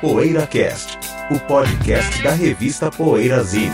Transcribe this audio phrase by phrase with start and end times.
[0.00, 0.98] PoeiraCast,
[1.30, 3.72] o podcast da revista Poeirazine.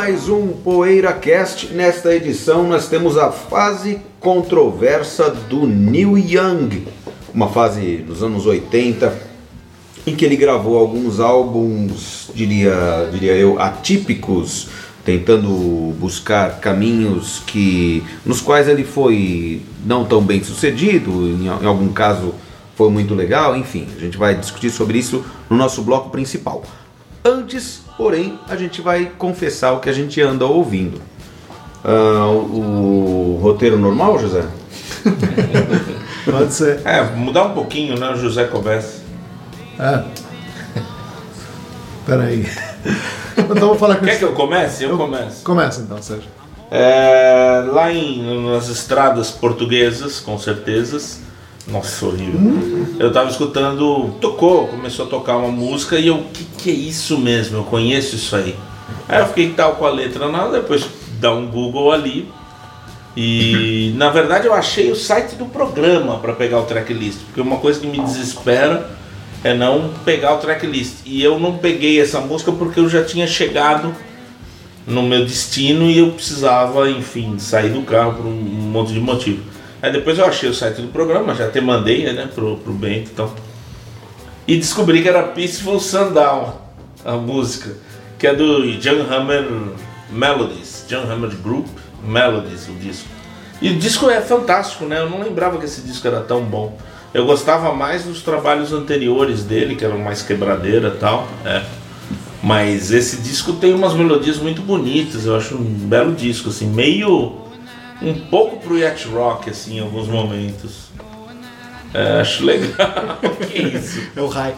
[0.00, 6.86] Mais um PoeiraCast, nesta edição nós temos a fase controversa do Neil Young,
[7.34, 9.14] uma fase dos anos 80
[10.06, 14.68] em que ele gravou alguns álbuns, diria, diria eu, atípicos,
[15.04, 21.92] tentando buscar caminhos que nos quais ele foi não tão bem sucedido, em, em algum
[21.92, 22.34] caso
[22.74, 26.62] foi muito legal, enfim, a gente vai discutir sobre isso no nosso bloco principal.
[27.22, 31.02] Antes, porém, a gente vai confessar o que a gente anda ouvindo.
[31.84, 34.42] Ah, o, o roteiro normal, José?
[36.24, 36.80] Pode ser.
[36.86, 38.10] É, mudar um pouquinho, né?
[38.10, 39.02] O José começa.
[39.78, 40.02] É.
[42.06, 42.48] Peraí.
[43.36, 44.84] Então vou falar com Quer que eu comece?
[44.84, 45.44] Eu começo.
[45.44, 46.30] Começa então, Sérgio.
[46.70, 50.98] É, lá em, nas estradas portuguesas, com certeza.
[51.70, 52.40] Nossa, horrível.
[52.98, 56.74] Eu tava escutando, tocou, começou a tocar uma música e eu, o que, que é
[56.74, 57.58] isso mesmo?
[57.58, 58.56] Eu conheço isso aí.
[59.08, 60.86] Aí eu fiquei tal com a letra nada, depois
[61.20, 62.28] dá um Google ali.
[63.16, 67.56] E na verdade eu achei o site do programa para pegar o tracklist, porque uma
[67.56, 68.88] coisa que me desespera
[69.42, 70.98] é não pegar o tracklist.
[71.04, 73.94] E eu não peguei essa música porque eu já tinha chegado
[74.86, 79.42] no meu destino e eu precisava, enfim, sair do carro por um monte de motivo.
[79.82, 83.10] Aí depois eu achei o site do programa, já até mandei né, pro, pro Bento
[83.12, 83.32] então.
[84.46, 86.60] E descobri que era Peaceful Sundown,
[87.04, 87.76] a música,
[88.18, 89.46] que é do John Hammer
[90.10, 91.66] Melodies, John Hammer Group
[92.04, 93.08] Melodies, o disco.
[93.62, 95.00] E o disco é fantástico, né?
[95.00, 96.78] Eu não lembrava que esse disco era tão bom.
[97.12, 101.28] Eu gostava mais dos trabalhos anteriores dele, que eram mais quebradeira e tal.
[101.44, 101.62] É.
[102.42, 107.36] Mas esse disco tem umas melodias muito bonitas, eu acho um belo disco, assim, meio.
[108.02, 110.90] Um pouco pro yacht rock, assim, em alguns momentos.
[111.92, 113.18] É, acho legal.
[113.50, 114.00] que isso?
[114.14, 114.54] É o Rai.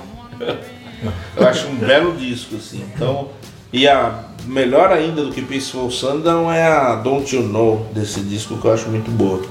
[1.36, 2.84] Eu acho um belo disco, assim.
[2.94, 3.30] Então,
[3.72, 8.58] e a melhor ainda do que Peaceful Sundown é a Don't You Know desse disco
[8.58, 9.42] que eu acho muito boa.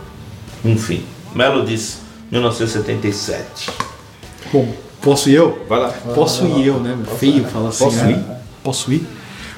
[0.64, 1.04] Enfim,
[1.34, 3.70] Melodies 1977.
[4.54, 5.66] Bom, posso ir eu?
[5.68, 5.90] Vai lá.
[6.14, 6.98] Posso ir eu, né?
[7.18, 7.84] Feio falar assim.
[7.84, 8.12] Posso né?
[8.12, 8.64] ir?
[8.64, 9.08] Posso ir?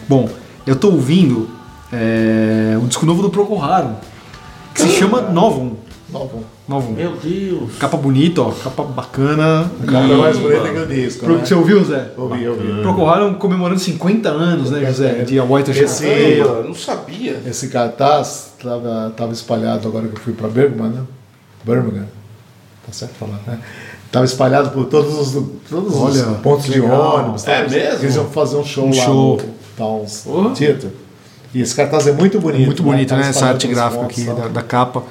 [0.08, 0.30] Bom,
[0.66, 1.50] eu tô ouvindo
[1.92, 3.96] é, um disco novo do Procol Harum,
[4.74, 5.74] que se chama Novum.
[6.12, 6.44] Novo.
[6.68, 6.94] Novum.
[6.94, 7.72] Meu Deus!
[7.80, 9.70] Capa bonita, ó, capa bacana.
[9.82, 11.46] O cara é mais bonito que o disco, Pro- né?
[11.46, 12.12] Você ouviu, Zé?
[12.16, 12.82] Ouvi, ouvi.
[12.84, 15.24] Procol Harum comemorando 50 anos, né, José?
[15.24, 16.06] De A White Esse-.
[16.06, 17.42] Eu não sabia.
[17.48, 21.02] Esse cartaz tava, tava espalhado agora que eu fui para Birmingham, né?
[21.66, 22.06] Birmingham.
[22.86, 23.58] Tá certo falar, né?
[24.12, 27.48] Tava espalhado por todos os, todos Olha, os pontos de ônibus.
[27.48, 27.70] É tal.
[27.72, 28.04] mesmo?
[28.04, 29.38] Eles iam fazer um show Um lá show.
[29.38, 29.44] no
[29.76, 30.50] Towns Oh.
[30.52, 30.92] Theater.
[31.54, 32.66] E esse cartaz é muito bonito.
[32.66, 33.30] Muito bonito, Tava né?
[33.30, 34.36] Essa arte gráfica aqui tal.
[34.36, 35.04] da, da capa.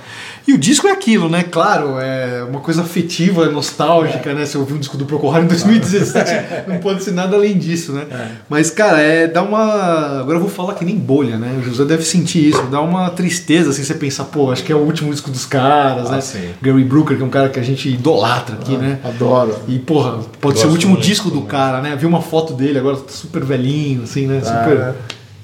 [0.44, 1.44] E o disco é aquilo, né?
[1.48, 4.44] Claro, é uma coisa afetiva, nostálgica, né?
[4.44, 7.92] Você ouviu um disco do Procol Harum em 2017, não pode ser nada além disso,
[7.92, 8.06] né?
[8.48, 10.18] Mas, cara, é dá uma.
[10.20, 11.56] Agora eu vou falar que nem bolha, né?
[11.60, 14.74] O José deve sentir isso, dá uma tristeza assim, você pensar, pô, acho que é
[14.74, 16.20] o último disco dos caras, Ah, né?
[16.20, 16.50] sim.
[16.60, 18.98] Gary Brooker, que é um cara que a gente idolatra aqui, né?
[19.04, 19.54] Adoro.
[19.68, 21.46] E, porra, pode ser o Gosto último disco do também.
[21.48, 21.94] cara, né?
[21.94, 24.40] Vi uma foto dele agora, tá super velhinho, assim, né?
[24.44, 24.94] Ah, Super.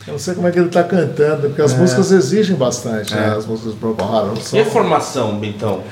[0.09, 0.11] Né?
[0.11, 3.35] Eu não sei como é que ele tá cantando, porque as músicas exigem bastante, né?
[3.37, 4.35] As músicas do Procol Harum.
[4.35, 4.61] E São...
[4.61, 5.83] a formação, Bentão?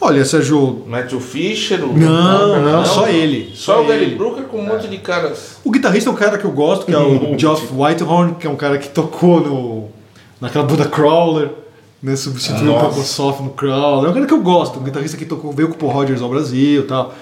[0.00, 1.82] Olha, Sérgio, Matthew Fisher?
[1.82, 1.96] O...
[1.96, 3.52] Não, não, só ele.
[3.54, 4.14] Só o Gary.
[4.14, 5.56] Brooker com um monte de caras.
[5.64, 8.50] O guitarrista é um cara que eu gosto, que é o Geoff Whitehorn, que é
[8.50, 9.88] um cara que tocou no,
[10.40, 11.50] naquela banda Crawler,
[12.02, 12.86] né, substituiu o Nossa.
[12.86, 14.08] Purple Soft no Crawler.
[14.08, 16.20] É um cara que eu gosto, um guitarrista que tocou, veio com o Paul Rogers
[16.20, 17.14] ao Brasil e tal.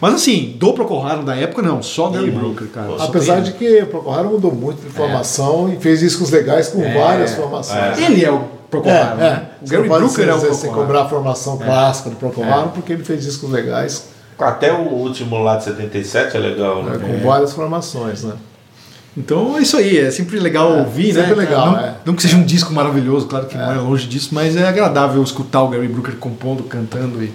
[0.00, 2.98] Mas assim, do Procol Harum da época, não, só Gary Brooker, cara.
[2.98, 6.68] Só Apesar de que o Procol Harum mudou muito de formação e fez discos legais
[6.68, 7.98] com várias formações.
[7.98, 8.14] ele.
[8.14, 9.14] Ele é o Procol É, é.
[9.14, 9.46] né?
[9.62, 12.68] O Você Gary Brooker é o Procol sem cobrar a formação clássica do Procol Harum,
[12.68, 14.08] porque ele fez discos legais
[14.38, 16.96] Até o último lá de 77 é legal, né?
[16.96, 18.34] né, com várias formações, né?
[19.16, 21.20] Então é isso aí, é sempre legal ouvir, né?
[21.20, 21.94] sempre legal, não, é.
[22.04, 25.22] não que seja um disco maravilhoso, claro que não é longe disso, mas é agradável
[25.22, 27.32] escutar o Gary Brooker compondo, cantando e.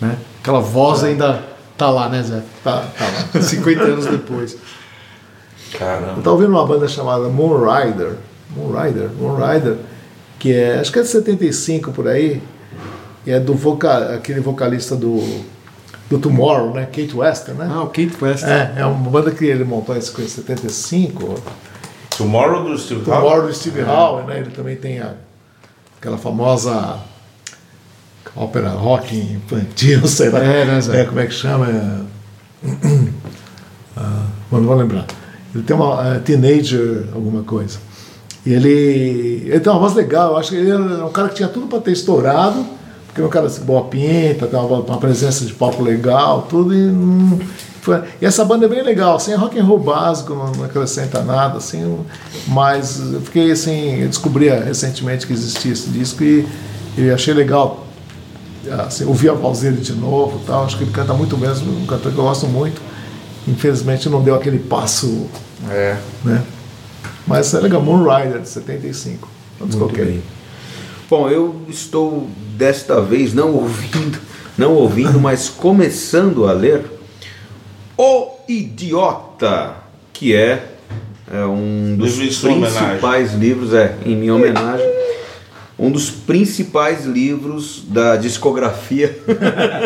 [0.00, 0.16] Né?
[0.40, 1.40] Aquela voz ainda
[1.76, 2.42] tá lá, né, Zé?
[2.62, 3.04] Tá, tá
[3.34, 3.40] lá.
[3.42, 4.56] 50 anos depois.
[5.78, 6.12] Caramba.
[6.16, 8.16] Eu tava ouvindo uma banda chamada Moonrider,
[8.54, 9.76] Moonrider, Moonrider,
[10.38, 12.42] que é, acho que é de 75 por aí,
[13.26, 15.22] e é do voca, aquele vocalista do,
[16.10, 16.84] do Tomorrow, né?
[16.86, 17.70] Kate Wester, né?
[17.72, 18.44] Ah, o Kate West.
[18.44, 21.34] É, é uma banda que ele montou em 75,
[22.18, 23.18] Tomorrow do Steve Howe.
[23.20, 24.38] Tomorrow do Steve Howe, né?
[24.40, 25.14] Ele também tem a-
[25.98, 26.98] aquela famosa
[28.36, 30.40] ópera rock infantil, sei lá.
[30.40, 30.80] É, né?
[30.92, 31.68] É, como é que chama?
[31.68, 32.12] É...
[33.94, 35.06] Ah, bom, não vou lembrar.
[35.54, 37.78] Ele tem uma é, Teenager, alguma coisa.
[38.44, 41.34] E ele, ele tem uma voz legal, eu acho que ele é um cara que
[41.36, 42.64] tinha tudo para ter estourado,
[43.06, 46.74] porque é um cara assim, boa pinta, tem uma, uma presença de palco legal, tudo,
[46.74, 47.38] e, hum,
[47.82, 50.64] foi- e essa banda é bem legal, assim, é rock and roll básico, não, não
[50.64, 51.98] acrescenta nada, assim,
[52.48, 56.44] mas eu fiquei assim, eu descobri recentemente que existia esse disco e,
[56.96, 57.86] e achei legal
[58.86, 60.64] assim, ouvir a voz dele de novo e tal.
[60.64, 62.80] Acho que ele canta muito mesmo, um cantor que eu gosto muito.
[63.46, 65.26] Infelizmente não deu aquele passo,
[65.70, 65.96] É.
[66.24, 66.42] né?
[67.26, 69.28] Mas é legal, Moon Rider, de 75.
[69.58, 70.04] Não Muito descoloquei.
[70.04, 70.22] bem.
[71.08, 74.18] Bom, eu estou desta vez não ouvindo,
[74.56, 76.84] não ouvindo, mas começando a ler
[77.98, 79.74] O Idiota,
[80.12, 80.68] que é,
[81.32, 84.86] é um dos Livro principais livros, é, em minha homenagem,
[85.78, 89.18] um dos principais livros da discografia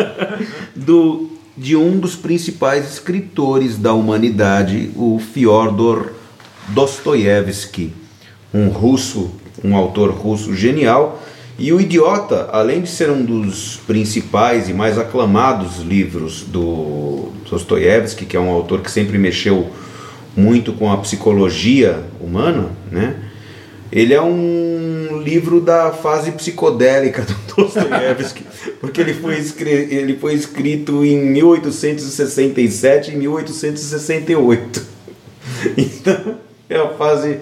[0.75, 6.11] do, de um dos principais escritores da humanidade, o Fyodor
[6.69, 7.93] Dostoiévski,
[8.53, 9.31] um russo,
[9.63, 11.23] um autor russo genial.
[11.59, 18.25] E o Idiota, além de ser um dos principais e mais aclamados livros do Dostoiévski,
[18.25, 19.67] que é um autor que sempre mexeu
[20.35, 23.15] muito com a psicologia humana, né?
[23.91, 24.76] Ele é um
[25.27, 28.45] livro da fase psicodélica do Dostoiévski,
[28.79, 29.35] porque ele foi,
[29.65, 34.87] ele foi escrito em 1867 e 1868.
[35.75, 36.35] Então,
[36.69, 37.39] é a fase.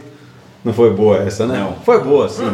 [0.63, 1.59] Não foi boa essa, né?
[1.59, 1.75] Não.
[1.83, 2.45] Foi boa, sim.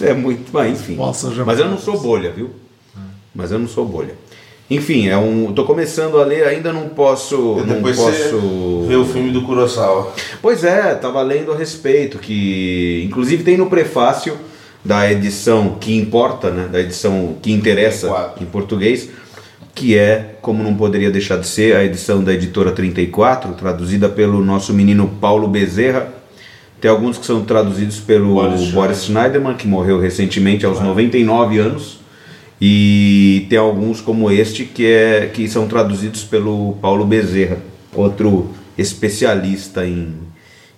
[0.00, 0.50] É muito.
[0.50, 0.94] Mas enfim.
[0.94, 2.50] Nossa, mas eu não sou bolha, viu?
[3.34, 4.14] Mas eu não sou bolha.
[4.68, 5.52] Enfim, é um.
[5.52, 7.58] Tô começando a ler, ainda não posso.
[7.62, 8.84] E Não posso.
[8.88, 10.12] vê o filme do Kurosawa.
[10.42, 14.36] Pois é, tava lendo a respeito, que inclusive tem no prefácio
[14.84, 18.42] da edição que importa, né, da edição que interessa 34.
[18.42, 19.10] em português,
[19.74, 24.44] que é, como não poderia deixar de ser, a edição da editora 34, traduzida pelo
[24.44, 26.08] nosso menino Paulo Bezerra.
[26.80, 31.98] Tem alguns que são traduzidos pelo Boris Boris, Schneiderman, que morreu recentemente aos 99 anos.
[32.60, 37.58] E tem alguns como este que, é, que são traduzidos pelo Paulo Bezerra,
[37.94, 40.14] outro especialista em,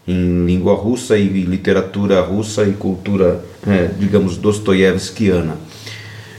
[0.07, 5.57] em língua russa e literatura russa e cultura, é, digamos, dostoiévskiana.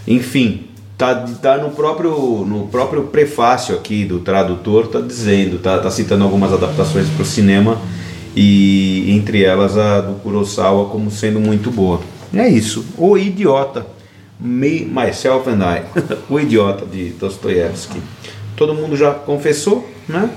[0.06, 0.66] Enfim,
[0.98, 6.26] tá, tá no, próprio, no próprio prefácio aqui do tradutor, tá dizendo, tá, tá citando
[6.26, 7.80] algumas adaptações para o cinema
[8.36, 12.02] e entre elas a do Kurosawa como sendo muito boa.
[12.34, 13.86] É isso, O Idiota,
[14.40, 15.84] Me, Myself and I,
[16.30, 18.02] O Idiota de Dostoiévski.
[18.56, 20.30] Todo mundo já confessou, né?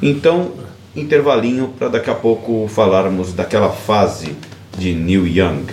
[0.00, 0.52] Então,
[0.94, 4.36] intervalinho para daqui a pouco falarmos daquela fase
[4.76, 5.66] de Neil Young.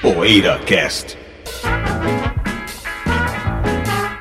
[0.00, 1.16] Poeira Cast.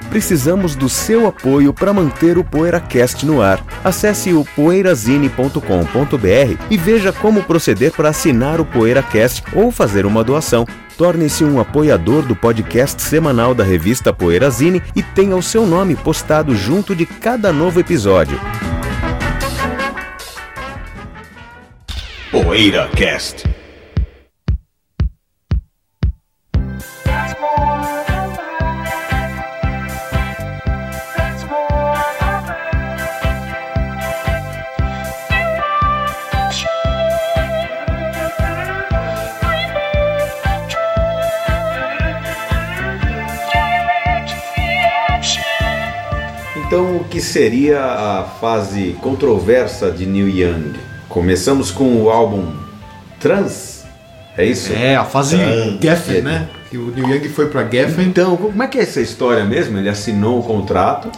[0.10, 3.66] Precisamos do seu apoio para manter o PoeiraCast no ar.
[3.84, 10.68] Acesse o poeirazine.com.br e veja como proceder para assinar o PoeiraCast ou fazer uma doação.
[10.98, 16.56] Torne-se um apoiador do podcast semanal da revista Poeirazine e tenha o seu nome postado
[16.56, 18.40] junto de cada novo episódio.
[22.32, 23.63] Poeira Cast.
[47.14, 50.74] Que seria a fase controversa de Neil Young?
[51.08, 52.52] Começamos com o álbum
[53.20, 53.84] Trans,
[54.36, 54.74] é isso?
[54.74, 55.80] É, a fase Trans.
[55.80, 56.50] Geffen, né?
[56.72, 58.08] Que o Neil Young foi pra Geffen.
[58.08, 59.78] Então, como é que é essa história mesmo?
[59.78, 61.12] Ele assinou o contrato.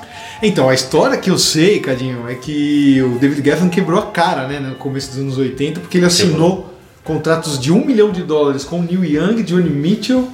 [0.44, 4.50] Então, a história que eu sei, Cadinho, é que o David Geffen quebrou a cara,
[4.50, 6.74] né, no começo dos anos 80, porque ele assinou
[7.06, 10.28] contratos de um milhão de dólares com Neil Young, Johnny Mitchell,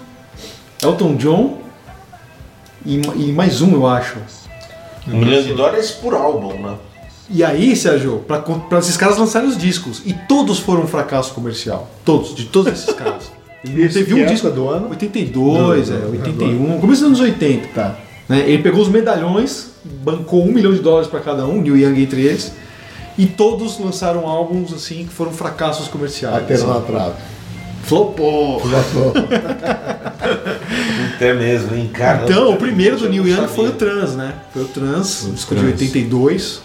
[0.81, 1.61] Elton John
[2.83, 4.17] e, e mais um, eu acho.
[5.07, 6.75] Um milhão de dólares por álbum, né?
[7.29, 11.33] E aí, Sérgio, pra, pra esses caras lançarem os discos, e todos foram um fracasso
[11.33, 11.89] comercial.
[12.03, 13.31] Todos, de todos esses caras.
[13.63, 14.89] Ele teve um disco do ano?
[14.89, 17.67] 82, Do- é, do- 81, começo dos anos 80.
[17.75, 17.95] Tá.
[18.27, 18.39] né?
[18.47, 19.67] Ele pegou os medalhões,
[20.03, 22.51] bancou um milhão de dólares para cada um, Neil Young entre eles,
[23.17, 26.41] e todos lançaram álbuns assim que foram fracassos comerciais.
[26.41, 26.91] Bateram assim.
[26.91, 27.13] na
[27.91, 28.89] trave.
[28.89, 29.13] Flopou.
[31.15, 32.23] Até mesmo, hein, cara.
[32.23, 33.71] Então, o primeiro do Neil Young foi o.
[33.71, 34.33] Trans, né?
[34.53, 36.61] Foi o Trans, um disco de 82.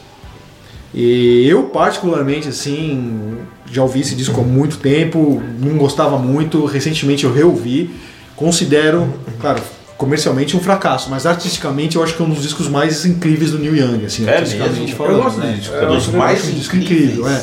[0.94, 3.36] E eu, particularmente, assim,
[3.70, 6.64] já ouvi esse disco há muito tempo, não gostava muito.
[6.64, 7.90] Recentemente eu reouvi.
[8.34, 9.62] Considero, claro,
[9.96, 13.58] comercialmente um fracasso, mas artisticamente eu acho que é um dos discos mais incríveis do
[13.58, 14.96] Neil Young, assim, É artisticamente mesmo?
[14.96, 15.16] falando.
[15.16, 15.52] Eu gosto né?
[15.52, 15.74] do disco.
[15.74, 16.74] É um dos mais um incríveis.
[16.82, 17.42] incrível, é.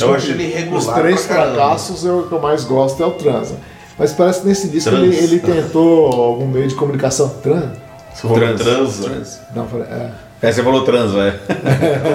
[0.00, 3.10] Eu acho ele irregular Os três fracassos, eu, o que eu mais gosto é o
[3.12, 3.50] trans.
[3.50, 3.56] né?
[3.98, 5.02] Mas parece que nesse disco Trans.
[5.02, 7.76] ele, ele tentou algum meio de comunicação trans.
[8.20, 8.60] Trans.
[8.62, 9.02] Transa.
[9.10, 9.40] Trans.
[9.54, 10.10] Não, falei, é.
[10.40, 11.34] É, você falou trans, é.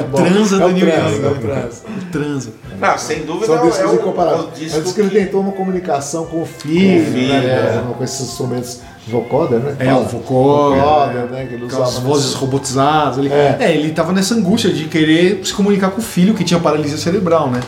[0.10, 1.26] Bom, Transa é do trans, Young.
[1.26, 1.84] é o trans.
[2.10, 2.52] Transa.
[2.80, 4.46] Não, sem dúvida São é, discos o, incomparáveis.
[4.46, 7.84] o disco diz que ele tentou uma comunicação com o filho, Com o filho, né,
[7.90, 7.94] é.
[7.98, 9.76] com esses instrumentos vocoder, né?
[9.80, 10.00] É, Fala.
[10.02, 11.46] o vocoder, Vocoder, né?
[11.48, 13.18] Que ele usava vozes nesse- robotizadas.
[13.18, 13.58] Ele, É.
[13.60, 13.76] é.
[13.76, 17.50] ele tava nessa angústia de querer se comunicar com o filho que tinha paralisia cerebral,
[17.50, 17.60] né?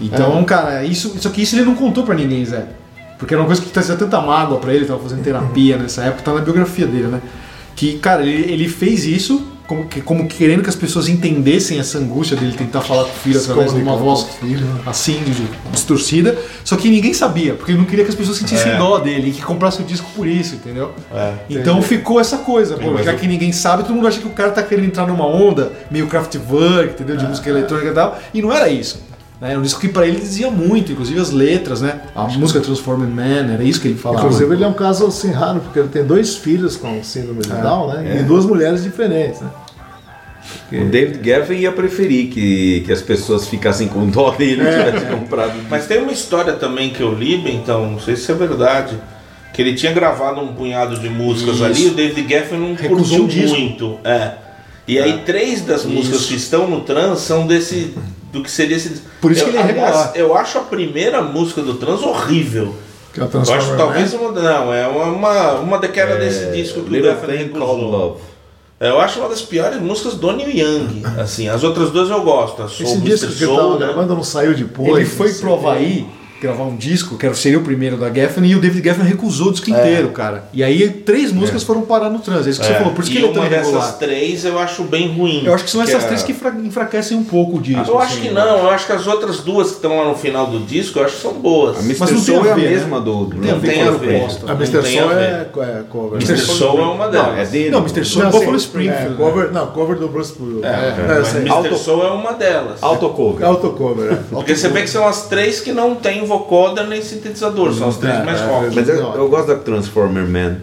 [0.00, 0.44] Então, É.
[0.44, 2.64] cara, isso, só que isso ele não contou pra ninguém, Zé.
[3.18, 6.22] Porque era uma coisa que trazia tanta mágoa pra ele, tava fazendo terapia nessa época,
[6.22, 7.20] tá na biografia dele, né?
[7.74, 11.98] Que, cara, ele, ele fez isso como, que, como querendo que as pessoas entendessem essa
[11.98, 14.80] angústia dele tentar falar com o filho através de uma voz né?
[14.86, 15.20] assim,
[15.72, 16.38] distorcida.
[16.64, 18.78] Só que ninguém sabia, porque ele não queria que as pessoas sentissem É.
[18.78, 20.92] dó dele e que comprassem o disco por isso, entendeu?
[21.12, 21.34] É.
[21.50, 24.50] Então ficou essa coisa, pô, já que ninguém sabe, todo mundo acha que o cara
[24.50, 27.16] tá querendo entrar numa onda meio Kraftwerk, entendeu?
[27.16, 29.00] De música eletrônica e tal, e não era isso.
[29.40, 29.50] Né?
[29.50, 32.00] Era um disco que pra ele dizia muito, inclusive as letras, né?
[32.14, 34.26] A música Transforming Man, era isso que ele falava.
[34.26, 37.48] Inclusive ele é um caso assim raro, porque ele tem dois filhos com síndrome de
[37.48, 38.16] Down, né?
[38.16, 38.20] é.
[38.20, 39.50] E duas mulheres diferentes, né?
[40.72, 45.18] O David Geffen ia preferir que, que as pessoas ficassem com dó dele e tivessem
[45.18, 45.54] comprado.
[45.68, 48.96] Mas tem uma história também que eu li, então, não sei se é verdade.
[49.52, 51.64] Que ele tinha gravado um punhado de músicas Isso.
[51.64, 53.98] ali e o David Geffen não Recusou curtiu muito.
[54.04, 54.32] É.
[54.86, 57.94] E aí três das músicas que estão no trans são desse.
[58.32, 59.02] Do que seria esse.
[59.20, 60.12] Por isso eu, que ele é aliás, regular.
[60.14, 62.74] Eu acho a primeira música do trans horrível.
[63.12, 64.20] Que é o Eu acho talvez Man.
[64.20, 64.42] uma.
[64.42, 67.90] Não, é uma, uma, daquela desse disco que o Little Called recusou.
[67.90, 68.20] Love.
[68.78, 71.02] Eu acho uma das piores músicas do Neil Young.
[71.18, 72.62] Assim, as outras duas eu gosto.
[72.62, 73.08] A Soul Esse Mr.
[73.08, 73.86] disco que ele Soul, tava né?
[73.86, 74.88] gravando não saiu depois.
[74.88, 76.04] Ele foi pro o quê.
[76.40, 79.52] Gravar um disco, que seria o primeiro da Geffen, e o David Geffen recusou o
[79.52, 80.44] disco inteiro, cara.
[80.52, 83.02] E aí três músicas foram parar no trans, é isso que você É, falou, por
[83.02, 83.98] isso que ele é tão uma dessas irregular.
[83.98, 85.42] três eu acho bem ruim.
[85.46, 87.88] Eu acho que são essas é- três que enfra- enfraquecem um pouco o disco.
[87.90, 88.40] Eu acho assim, que né?
[88.44, 91.04] não, eu acho que as outras duas que estão lá no final do disco, eu
[91.06, 91.78] acho que são boas.
[91.78, 92.00] A Mr.
[92.00, 92.68] Mas não tem Soul a é a ver, né?
[92.70, 94.08] mesma do, do Tem a ver tem a ver.
[94.20, 94.52] proposta.
[94.52, 94.82] A Mr.
[94.82, 95.16] tem Soul ver.
[95.18, 96.22] é, é cover.
[96.22, 96.38] Mr.
[96.38, 97.28] Soul é uma delas.
[97.28, 97.70] Não, é dele.
[97.70, 98.04] Não, Mr.
[98.04, 99.06] Soul é Buffalo Springfield.
[99.06, 99.16] é, né?
[99.16, 100.34] cover, não, cover do Bruce.
[100.62, 100.66] É,
[101.20, 101.40] É, sei.
[101.40, 101.50] Mr.
[101.50, 102.82] Auto- Soul é uma delas.
[102.82, 103.46] Autocover.
[103.46, 104.16] Autocover, é.
[104.30, 107.96] Porque você vê que são as três que não tem vocoder nem sintetizador, são as
[107.96, 108.74] três É, mais é, rock.
[108.74, 110.56] Mas eu, eu gosto da Transformer Man.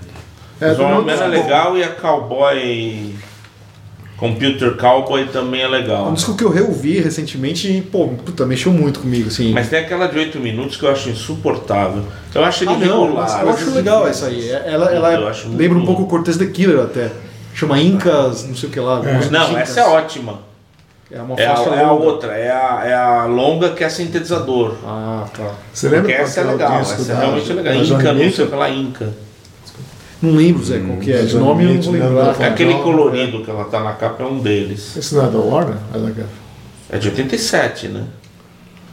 [0.62, 3.14] É, todo Man é legal e a Cowboy.
[4.18, 6.08] Computer Cowboy também é É legal.
[6.08, 9.52] um disco que eu reouvi recentemente e, pô, puta, mexeu muito comigo, assim.
[9.52, 12.04] Mas tem aquela de 8 minutos que eu acho insuportável.
[12.34, 13.42] Eu acho ele ah, não, regular.
[13.42, 14.50] eu acho legal essa aí.
[14.50, 17.12] Ela, ela Eu acho muito lembra um pouco o Cortez the Killer até.
[17.54, 19.00] Chama Incas, não sei o que lá.
[19.00, 19.70] Dos Não, Incas.
[19.70, 20.40] essa é ótima.
[21.16, 22.06] É uma É a, faixa é a longa.
[22.06, 24.76] outra, é a, é a longa que é sintetizador.
[24.84, 25.52] Ah, tá.
[25.72, 27.64] Você lembra Porque essa é que o legal, essa é da- realmente legal.
[27.74, 29.14] da Inca, Johnny não sei pela Inca.
[30.22, 31.22] Não lembro, Zé, qual que é.
[31.22, 32.38] De nome eu não vou lembrar.
[32.40, 32.48] né?
[32.48, 34.96] Aquele colorido que ela tá na capa é um deles.
[34.98, 35.76] Esse não é da Warner?
[35.94, 36.24] É da.
[36.90, 38.06] É de 87, né?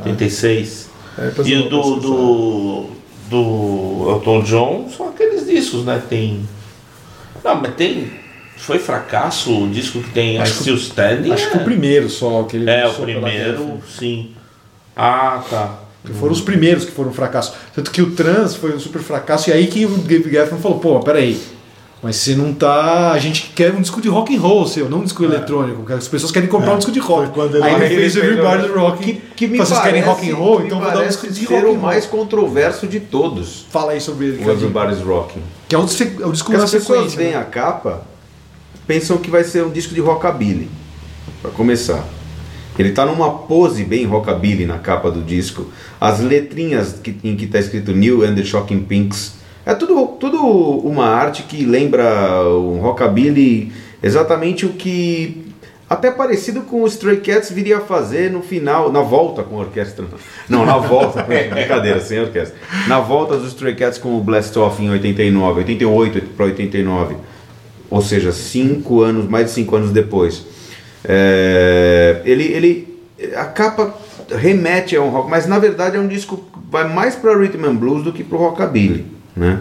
[0.04, 0.90] 86.
[1.18, 2.86] É, E o do, do,
[3.30, 6.02] do Elton John são aqueles discos, né?
[6.08, 6.46] Tem.
[7.44, 8.10] Não, mas tem.
[8.60, 11.32] Foi fracasso o disco que tem I Still Standing?
[11.32, 11.60] Acho que é.
[11.60, 14.32] o primeiro só que ele É, o primeiro, sim.
[14.96, 15.74] Ah, tá.
[16.04, 17.52] Que foram os primeiros que foram fracasso.
[17.74, 20.78] Tanto que o Trans foi um super fracasso, e aí que o Dave Geffen falou,
[20.78, 21.38] pô, peraí,
[22.02, 23.12] mas você não tá.
[23.12, 25.84] A gente quer um disco de rock and roll seu, não um disco eletrônico.
[25.84, 27.30] que As pessoas querem comprar um disco de rock.
[27.34, 29.04] Quando ele- aí ele fez Everybody o- Rock.
[29.04, 30.60] Que, que me Vocês querem rock and roll?
[30.60, 33.66] me Então vou dar um parece disco de rock o mais controverso de todos.
[33.70, 34.44] Fala aí sobre ele.
[34.44, 34.50] O.
[34.50, 35.42] Everybody's Rocking.
[35.68, 37.18] Que é o, é o disco na as pessoas sequência.
[37.18, 37.36] veem né?
[37.38, 38.02] a capa,
[38.90, 40.68] pensam que vai ser um disco de rockabilly,
[41.40, 42.04] para começar.
[42.76, 45.70] Ele tá numa pose bem rockabilly na capa do disco.
[46.00, 49.34] As letrinhas que, em que tá escrito New and the Shocking Pinks.
[49.64, 55.54] É tudo, tudo uma arte que lembra um rockabilly exatamente o que
[55.88, 59.60] até parecido com o Stray Cats viria a fazer no final, na volta com a
[59.60, 60.04] orquestra.
[60.48, 61.22] Não, na volta,
[61.54, 62.58] brincadeira, sem orquestra.
[62.88, 67.29] Na volta dos Stray Cats com o Blast Off em 89, 88 para 89.
[67.90, 70.44] Ou seja, cinco anos, mais de cinco anos depois.
[71.04, 72.98] É, ele, ele,
[73.34, 73.94] a capa
[74.30, 77.64] remete a um rock, mas na verdade é um disco que vai mais para rhythm
[77.64, 79.06] and blues do que para o rockabilly,
[79.36, 79.60] né?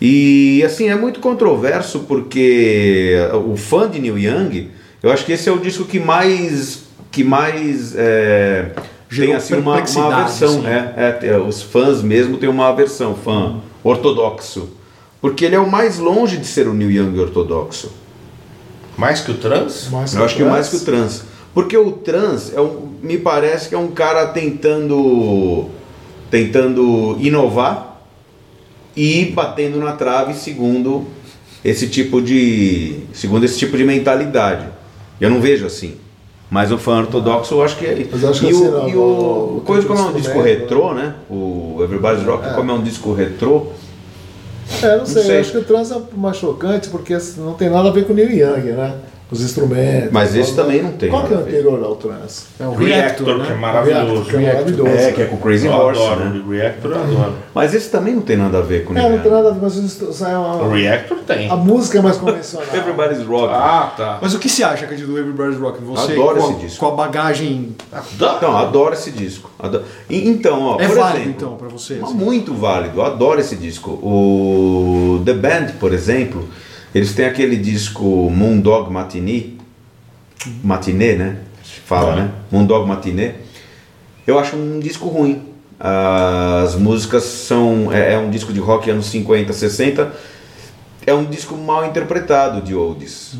[0.00, 4.70] E assim é muito controverso porque o fã de Neil Young,
[5.02, 8.70] eu acho que esse é o disco que mais que mais é,
[9.14, 10.66] tem assim uma, uma aversão, assim.
[10.66, 14.79] é, é, os fãs mesmo têm uma aversão, fã ortodoxo.
[15.20, 17.90] Porque ele é o mais longe de ser o Neil Young ortodoxo.
[18.96, 19.88] Mais que o trans?
[19.90, 21.22] Mas Eu acho que mais que o trans.
[21.54, 25.66] Porque o trans é um, me parece que é um cara tentando
[26.30, 28.02] tentando inovar
[28.96, 31.06] e batendo na trave segundo
[31.64, 34.66] esse tipo de segundo esse tipo de mentalidade.
[35.20, 35.96] Eu não vejo assim.
[36.50, 38.06] Mas o fã ortodoxo eu acho que é.
[38.10, 40.08] Mas eu acho que e assim, o, não, e no- o no coisa tipo como
[40.08, 41.14] é um disco retrô, né?
[41.28, 43.66] O Everybody's Rock como é um disco retrô,
[44.82, 45.36] É, não sei, sei.
[45.36, 48.12] eu acho que o trans é mais chocante porque não tem nada a ver com
[48.12, 48.94] o Neil Young, né?
[49.30, 50.10] Os instrumentos.
[50.10, 51.50] Mas esse também não tem Qual que é o a ver.
[51.50, 52.46] anterior ao trans?
[52.58, 53.60] É o Reactor, Reactor, que é né?
[53.60, 54.24] maravilhoso.
[54.30, 54.88] que é maravilhoso.
[54.90, 56.42] é que é com o Crazy Eu Horse, adoro né?
[56.44, 57.32] o Reactor, eu adoro.
[57.54, 59.52] Mas esse também não tem nada a ver com o É, não tem nada a
[59.52, 61.48] ver, mas é uma- O Reactor tem.
[61.50, 62.66] a música é mais convencional.
[62.74, 63.54] Everybody's Rock.
[63.54, 64.18] Ah, tá.
[64.20, 65.80] Mas o que você acha, Cândido, do Everybody's Rock?
[65.84, 66.80] Você Adoro a, esse disco.
[66.86, 68.38] com a bagagem Adoro.
[68.42, 69.50] Não, adoro esse disco.
[69.58, 69.84] Adoro.
[70.08, 71.98] Então, ó, é por válido, exemplo, então, pra você?
[72.00, 72.18] Mas assim?
[72.18, 73.90] Muito válido, eu adoro esse disco.
[74.02, 76.48] O The Band, por exemplo,
[76.94, 79.58] eles têm aquele disco Moondog Matinee,
[80.62, 81.36] Matinee, né?
[81.86, 82.16] Fala, É.
[82.16, 82.30] né?
[82.50, 83.34] Moondog Matinee.
[84.26, 85.42] Eu acho um disco ruim.
[85.78, 87.90] As músicas são.
[87.92, 90.12] É, é um disco de rock anos 50, 60.
[91.06, 93.34] É um disco mal interpretado de oldies.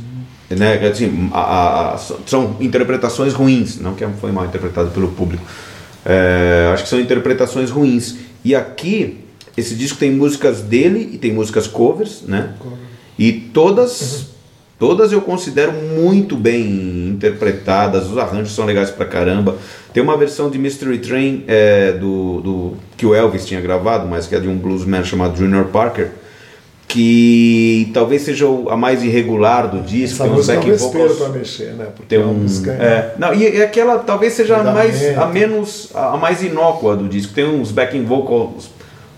[0.48, 0.84] Né?
[0.88, 5.44] Assim, a- a- a- são interpretações ruins, não que foi mal interpretado pelo público.
[6.04, 8.16] É, acho que são interpretações ruins.
[8.44, 9.20] E aqui,
[9.56, 12.54] esse disco tem músicas dele e tem músicas covers, né?
[13.20, 14.28] E todas,
[14.78, 18.08] todas eu considero muito bem interpretadas.
[18.10, 19.56] Os arranjos são legais pra caramba.
[19.92, 24.26] Tem uma versão de Mystery Train é, do, do que o Elvis tinha gravado, mas
[24.26, 26.12] que é de um bluesman chamado Junior Parker,
[26.88, 30.22] que talvez seja a mais irregular do disco.
[30.22, 31.86] Essa tem uns é um vespeiro vocals- pra mexer, né?
[31.94, 32.72] Porque tem é um, música.
[32.72, 36.96] é, não, e, e aquela talvez seja a mais a menos a, a mais inócua
[36.96, 37.32] do disco.
[37.34, 38.70] Tem uns backing vocals,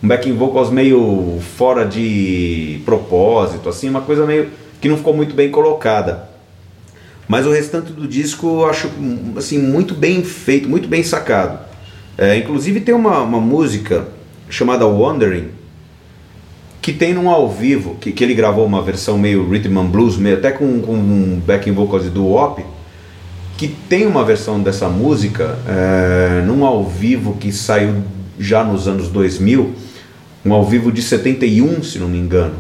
[0.03, 5.35] um backing vocals meio fora de propósito, assim, uma coisa meio que não ficou muito
[5.35, 6.29] bem colocada.
[7.29, 8.91] Mas o restante do disco eu acho
[9.37, 11.61] assim muito bem feito, muito bem sacado.
[12.19, 14.09] É, inclusive tem uma, uma música
[14.51, 15.49] chamada Wandering
[16.83, 20.17] que tem num ao vivo, que, que ele gravou uma versão meio rhythm and blues,
[20.17, 22.63] meio, até com, com um backing vocals do Wop,
[23.57, 28.03] que tem uma versão dessa música é, num ao vivo que saiu
[28.37, 29.73] já nos anos 2000,
[30.45, 32.57] um ao vivo de 71, se não me engano.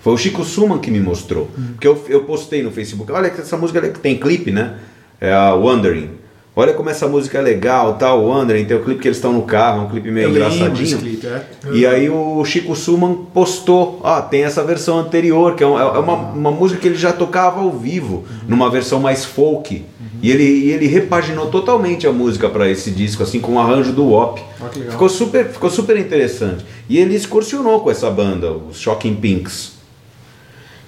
[0.00, 1.50] Foi o Chico Suman que me mostrou.
[1.72, 4.78] Porque eu, eu postei no Facebook, olha que essa música tem clipe, né?
[5.20, 6.10] É a Wandering.
[6.58, 9.42] Olha como essa música é legal, tal, Wandering, tem o clipe que eles estão no
[9.42, 10.98] carro, um clipe meio Eu engraçadinho.
[10.98, 11.44] clipe, é.
[11.70, 15.84] E aí o Chico Suman postou, ah, tem essa versão anterior, que é, um- é
[15.98, 19.84] uma, uma música que ele já tocava ao vivo, numa versão mais folk.
[20.22, 23.92] E ele, e ele repaginou totalmente a música para esse disco, assim, com o arranjo
[23.92, 24.42] do Wop.
[24.58, 24.80] Ah, que.
[24.80, 26.64] Ficou super, ficou super interessante.
[26.88, 29.72] E ele excursionou com essa banda, os Shocking Pinks.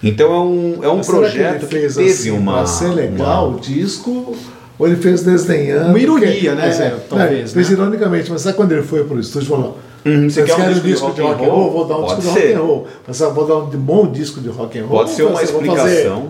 [0.02, 2.54] Então é um, é um Mas projeto que, fez teve assim, uma.
[2.54, 4.34] Pra ser legal o disco,
[4.78, 5.88] ou ele fez desdenhando.
[5.90, 6.94] Uma ironia, porque- né, Zé?
[7.08, 7.74] Talvez, Fez né?
[7.74, 10.68] ironicamente, mas sabe quando ele foi pro estúdio e falou: Hum, você quer um um
[10.68, 11.70] disco de disco de rock and rock and roll?
[11.72, 12.86] Vou dar um Pode disco de rock and roll.
[13.06, 14.98] Mas vou dar um bom disco de rock and roll.
[14.98, 16.28] Pode ser uma fazer- vou fazer- explicação.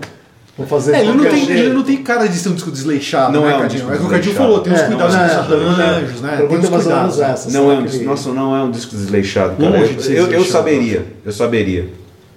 [0.57, 0.93] Vou fazer.
[0.95, 3.53] É, ele não, tem, ele não tem cara de ser um disco desleixado, Não né,
[3.53, 3.81] é um Cadinho?
[3.81, 4.49] disco É o que o Cadinho desleixado.
[4.49, 6.37] falou, tem uns É, cuidados com os arranjos, né?
[6.37, 7.21] Tem uns cuidados.
[7.21, 7.51] essa.
[7.53, 9.71] Não é um que nossa, não é um disco desleixado, cara.
[9.79, 11.89] Longe Eu, de ser eu, saberia, eu saberia.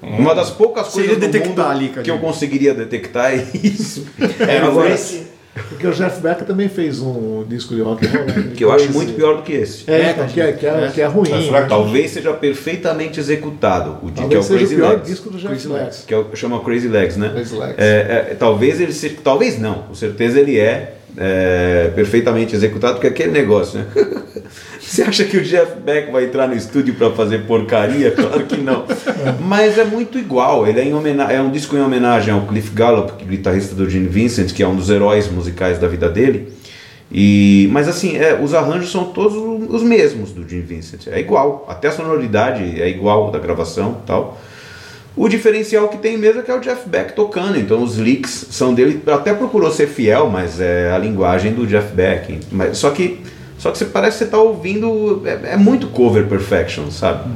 [0.03, 4.05] Uma das poucas coisas do mundo ali, que eu conseguiria detectar é isso.
[4.39, 5.21] É, Agora, mas-
[5.53, 8.25] Porque o Jeff Beck também fez um disco de rock and roll.
[8.25, 8.51] né?
[8.55, 9.89] que eu acho muito pior do que esse.
[9.89, 11.29] É, então, que, é, que, é, que é ruim.
[11.29, 14.59] Mas será que Talvez seja perfeitamente executado o de, que é Talvez o seja o
[14.59, 15.09] Crazy pior Legs.
[15.09, 15.79] disco do Jeff Crazy Beck.
[15.81, 16.03] Legs.
[16.07, 17.29] Que é o, chama Crazy Legs, né?
[17.29, 17.75] Crazy Legs.
[17.77, 23.07] É, é, talvez ele se, talvez não, com certeza ele é, é, perfeitamente executado, porque
[23.07, 23.85] é aquele negócio, né?
[24.79, 28.11] Você acha que o Jeff Beck vai entrar no estúdio para fazer porcaria?
[28.21, 28.85] Claro que não.
[29.39, 30.67] Mas é muito igual.
[30.67, 34.07] Ele é, em é um disco em homenagem ao Cliff Gallup, é guitarrista do Gene
[34.07, 36.51] Vincent, que é um dos heróis musicais da vida dele.
[37.11, 39.35] E, mas assim, é, os arranjos são todos
[39.69, 41.07] os mesmos do Gene Vincent.
[41.07, 41.65] É igual.
[41.69, 44.39] Até a sonoridade é igual da gravação e tal.
[45.15, 48.47] O diferencial que tem mesmo é que é o Jeff Beck tocando, então os licks
[48.49, 49.01] são dele.
[49.07, 52.39] Até procurou ser fiel, mas é a linguagem do Jeff Beck.
[52.51, 53.19] Mas, só que
[53.57, 55.21] só que você parece que você tá ouvindo.
[55.25, 57.29] É, é muito cover perfection, sabe?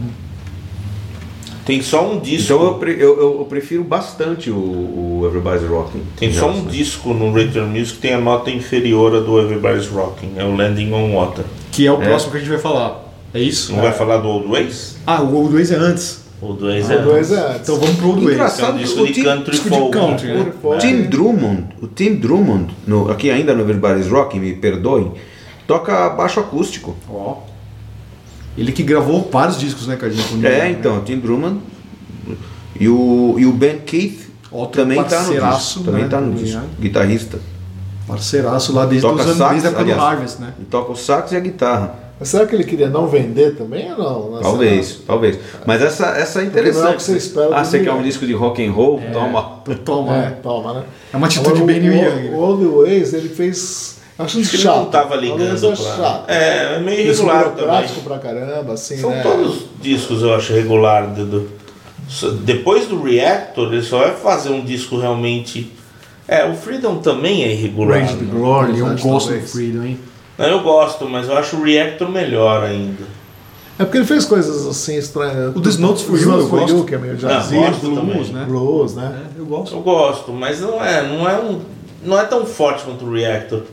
[1.66, 2.54] Tem só um disco.
[2.54, 6.02] Então eu, pre- eu, eu- eu prefiro bastante o, o Everybody's Rocking.
[6.18, 9.88] Tem só um disco no Return Music que tem a nota inferior à do Everybody's
[9.88, 10.34] Rocking.
[10.38, 11.44] É o Landing on Water.
[11.72, 12.06] Que é o É.
[12.08, 13.04] próximo que a gente vai falar.
[13.34, 13.74] É isso?
[13.74, 14.96] Não vai falar do Old Ways?
[15.08, 16.24] Ah, o Old Ways é antes.
[16.42, 17.02] O Old Ways O é.
[17.02, 17.62] dois é antes.
[17.62, 18.36] Então vamos pro Old Ways.
[18.36, 18.72] Engraçado.
[18.72, 19.92] É um disco o de Tim- country disco de folk.
[19.98, 20.54] country, né?
[20.64, 25.12] O Tim Drummond, o Tim Drummond, no- aqui ainda no Everybody's Rocking, me perdoem,
[25.68, 26.96] toca baixo acústico.
[27.10, 27.38] Ó.
[28.58, 31.02] Ele que gravou vários discos, né, o Neil É, então, né?
[31.06, 31.60] Tim Drummond
[32.80, 35.84] e o, e o Ben Keith Outro também tá no disco.
[35.84, 36.62] Também né, tá no disco.
[36.80, 37.40] Guitarrista.
[38.08, 40.00] Parceiraço lá desde, Toca os anos, sax, desde a época aliás.
[40.02, 40.54] do Harvest, né?
[40.62, 42.05] E toca o sax e a guitarra.
[42.20, 44.40] Mas será que ele queria não vender também ou não?
[44.42, 45.38] Talvez, talvez.
[45.66, 46.96] Mas essa, essa é não é o interessante.
[46.96, 49.02] que você espera ah, você quer um disco de rock and roll?
[49.12, 49.62] Toma.
[49.84, 50.38] Toma, É, né?
[50.42, 50.84] toma, né?
[51.14, 52.30] É uma atitude Agora, bem o- Young.
[52.34, 53.98] O Old Ways, ele fez.
[54.18, 54.76] Acho Acho que ele chato.
[54.78, 55.76] não tava Talvez ligando é pra...
[55.76, 56.30] chato.
[56.30, 57.90] É, é meio Disco irregular também.
[58.06, 59.22] pra caramba, assim, São né?
[59.22, 61.08] todos discos, eu acho, regular.
[61.14, 61.50] Do,
[62.44, 65.72] depois do Reactor, ele só vai fazer um disco realmente...
[66.28, 68.00] É, o Freedom também é irregular.
[68.00, 68.32] Rage the né?
[68.32, 69.42] Glory, eu gosto do.
[69.42, 70.00] Freedom, hein?
[70.38, 73.04] Não, eu gosto, mas eu acho o Reactor melhor ainda.
[73.78, 75.56] É porque ele fez coisas assim estranhas.
[75.56, 76.78] O This Notes for You, eu gosto.
[76.78, 78.46] You, que é meio jazzinho, blues, né?
[78.48, 79.22] Blues, né?
[79.36, 79.76] É, eu gosto.
[79.76, 81.62] Eu gosto, mas não é, não é um,
[82.04, 83.64] não é tão forte quanto o Reactor.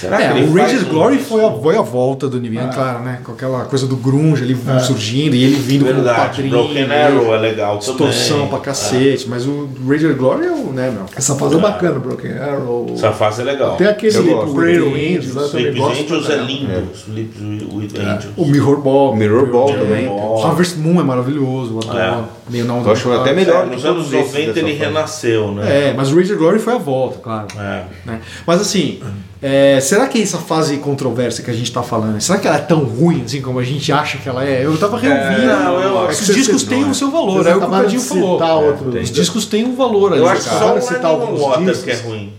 [0.00, 2.72] Será É, que ele o um Glory foi a, foi a volta do Neil Young,
[2.72, 3.20] claro, né?
[3.22, 6.50] Com aquela coisa do grunge ali surgindo e ele vindo como Verdade, padrinho.
[6.50, 7.06] Broken né?
[7.06, 8.48] Arrow é legal Distorção também.
[8.48, 11.04] pra cacete, mas o Rage's Glory é o, né, meu?
[11.14, 12.86] Essa fase é bacana, Broken Arrow.
[12.94, 13.76] Essa fase é legal.
[13.76, 16.00] Tem aquele Sleep Angels, eu também Sleep gosto.
[16.14, 16.88] Angels é lindo.
[16.94, 18.32] Sleep with Angels.
[18.38, 19.12] O Mirror Ball.
[19.12, 20.08] O Mirror Ball também.
[20.42, 21.78] Harvest Moon é maravilhoso.
[21.94, 22.40] É.
[22.48, 25.52] Meio não Eu acho até melhor É, que nos anos esses 90 dessa ele renasceu,
[25.52, 25.88] né?
[25.90, 27.46] É, mas o Rage's Glory foi a volta, claro.
[27.58, 27.84] É.
[28.04, 28.20] né?
[28.46, 29.00] Mas assim,
[29.42, 32.60] é, será que essa fase controversa que a gente tá falando, será que ela é
[32.60, 34.66] tão ruim assim como a gente acha que ela é?
[34.66, 35.46] Eu tava reouvindo.
[35.46, 37.66] não, eu é que os discos têm não, o seu valor, Vocês é o que
[37.66, 38.40] o Cadinho falou.
[39.02, 40.20] Os discos têm um valor ali.
[40.20, 41.84] Eu acho que só o citar Lennon alguns discos.
[41.84, 42.32] que é ruim.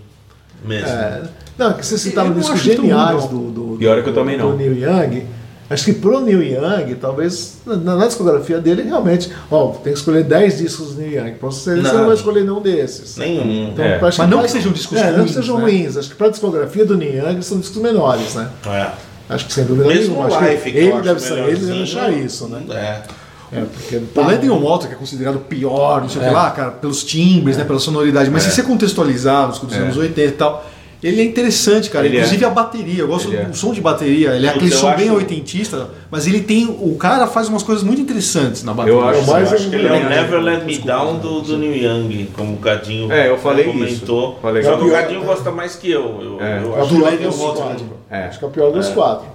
[0.64, 0.88] Mesmo.
[0.88, 1.22] É,
[1.58, 4.50] não, que você citava discos geniais ruim, do, do, Pior é que eu também do
[4.50, 4.58] não.
[4.58, 5.26] Neil Young.
[5.74, 10.24] Acho que pro Neil Young, talvez, na, na discografia dele, realmente, ó, tem que escolher
[10.24, 11.32] 10 discos do Neil Young.
[11.36, 11.94] Pra você, você Não.
[12.00, 13.16] não vai escolher nenhum desses.
[13.18, 13.70] Nenhum.
[13.72, 14.00] Então, É.
[14.02, 15.64] Mas não pra- que sejam discos é, não ruins, que sejam né?
[15.64, 15.98] ruins.
[15.98, 18.50] Acho que pra discografia do Neil Young são discos menores, né?
[18.68, 18.92] É.
[19.34, 20.28] Acho que sem dúvida Mesmo nenhuma.
[20.28, 22.62] Acho que Life, que ele acho deve, ser, ele deve achar isso, né?
[22.70, 23.22] É.
[23.54, 26.28] É, porque O tá- Landon Walter, que é considerado pior, não sei o É.
[26.30, 29.98] que lá, cara, pelos timbres, né, pela sonoridade, mas se você contextualizar os dos anos
[29.98, 30.66] 80 e tal,
[31.04, 32.06] ele é interessante, cara.
[32.06, 32.48] Ele Inclusive é.
[32.48, 33.46] a bateria, eu gosto Ele é.
[33.46, 36.66] do som de bateria, ele é aquele som bem acho- oitentista, mas ele tem.
[36.68, 39.00] O cara faz umas coisas muito interessantes na bateria.
[39.00, 40.44] Eu acho, mais Eu acho que ele é o Never Young.
[40.46, 44.32] Let Me Down do, do Neil Young, como o Cadinho É, eu falei comentou.
[44.34, 44.38] isso.
[44.42, 46.02] Falei Só que o Cadinho gosta mais que eu.
[46.22, 46.60] Eu, É.
[46.64, 47.86] eu É o acho pior que eu quatro.
[48.10, 48.24] É.
[48.26, 49.26] Acho que é o pior dos quatro.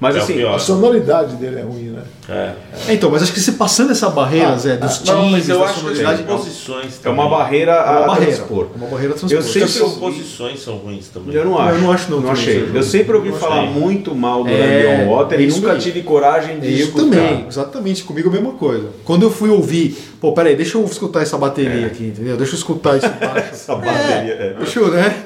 [0.00, 0.44] Mas É assim.
[0.44, 2.02] A sonoridade dele é ruim, né?
[2.28, 2.52] É.
[2.88, 5.58] É, então, mas acho que se passando essa barreira, Ah, Zé, dos Não, mas eu
[5.60, 7.38] da acho que as sonoridade, composições é uma também.
[7.38, 8.32] barreira é a uma barreira.
[8.36, 8.66] transpor.
[8.74, 9.38] É uma barreira a Eu transpor.
[9.38, 11.34] As sempre ouvi- composições são ruins também.
[11.34, 11.74] Eu não acho.
[11.76, 12.70] Eu não acho não também, achei.
[12.74, 13.70] Eu sempre ouvi Não falar achei.
[13.70, 15.78] muito mal do É, Randy Water e isso nunca aí.
[15.78, 17.02] tive coragem de Eu escutar.
[17.04, 18.88] também, exatamente, comigo a mesma coisa.
[19.04, 22.36] Quando eu fui ouvir, pô, peraí, deixa eu escutar essa bateria aqui, entendeu?
[22.36, 23.48] Deixa eu escutar esse baixo.
[23.52, 24.54] Essa bateria, é.
[24.58, 25.24] Deixa eu, né?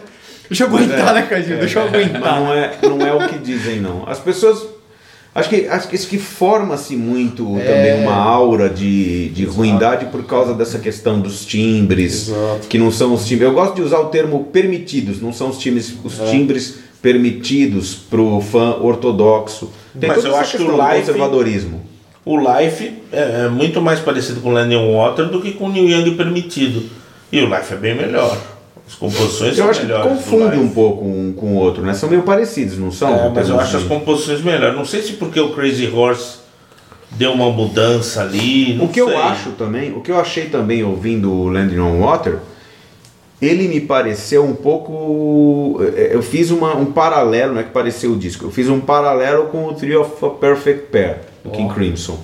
[0.49, 1.59] Deixa eu aguentar, né, Cadinho?
[1.59, 2.41] Deixa eu Mas aguentar.
[2.41, 4.05] não é, não é o que dizem, não.
[4.09, 4.67] As pessoas.
[5.35, 7.65] Acho que, acho que isso que forma-se muito É.
[7.65, 12.33] também uma aura de, de ruindade por causa dessa questão dos timbres,
[12.69, 13.47] que não são os timbres.
[13.49, 16.25] Eu gosto de usar o termo permitidos, não são os timbres, os É.
[16.31, 19.71] timbres permitidos pro fã ortodoxo.
[19.99, 21.83] Tem Mas eu acho que o live- conservadorismo.
[22.25, 25.69] O Life é é muito mais parecido com o Lennon Water do que com o
[25.73, 26.83] Neil Young permitido.
[27.31, 28.37] E o Life é bem melhor.
[28.88, 30.09] As composições Eu são acho que melhores.
[30.11, 31.92] do confunde um pouco um com o outro, né?
[31.92, 33.14] São meio parecidos, não são?
[33.14, 34.74] É, mas eu acho as composições melhores.
[34.74, 36.38] Não sei se porque o Crazy Horse
[37.11, 38.79] deu uma mudança ali.
[38.81, 39.16] O que eu sei.
[39.16, 42.38] acho também, o que eu achei também ouvindo o Landing on Water,
[43.42, 45.81] ele me pareceu um pouco.
[45.94, 48.81] eh, Eu fiz uma- um paralelo, não é que pareceu o disco, eu fiz um
[48.81, 51.18] paralelo com o Three of a Perfect Pair,
[51.49, 52.19] do King Crimson.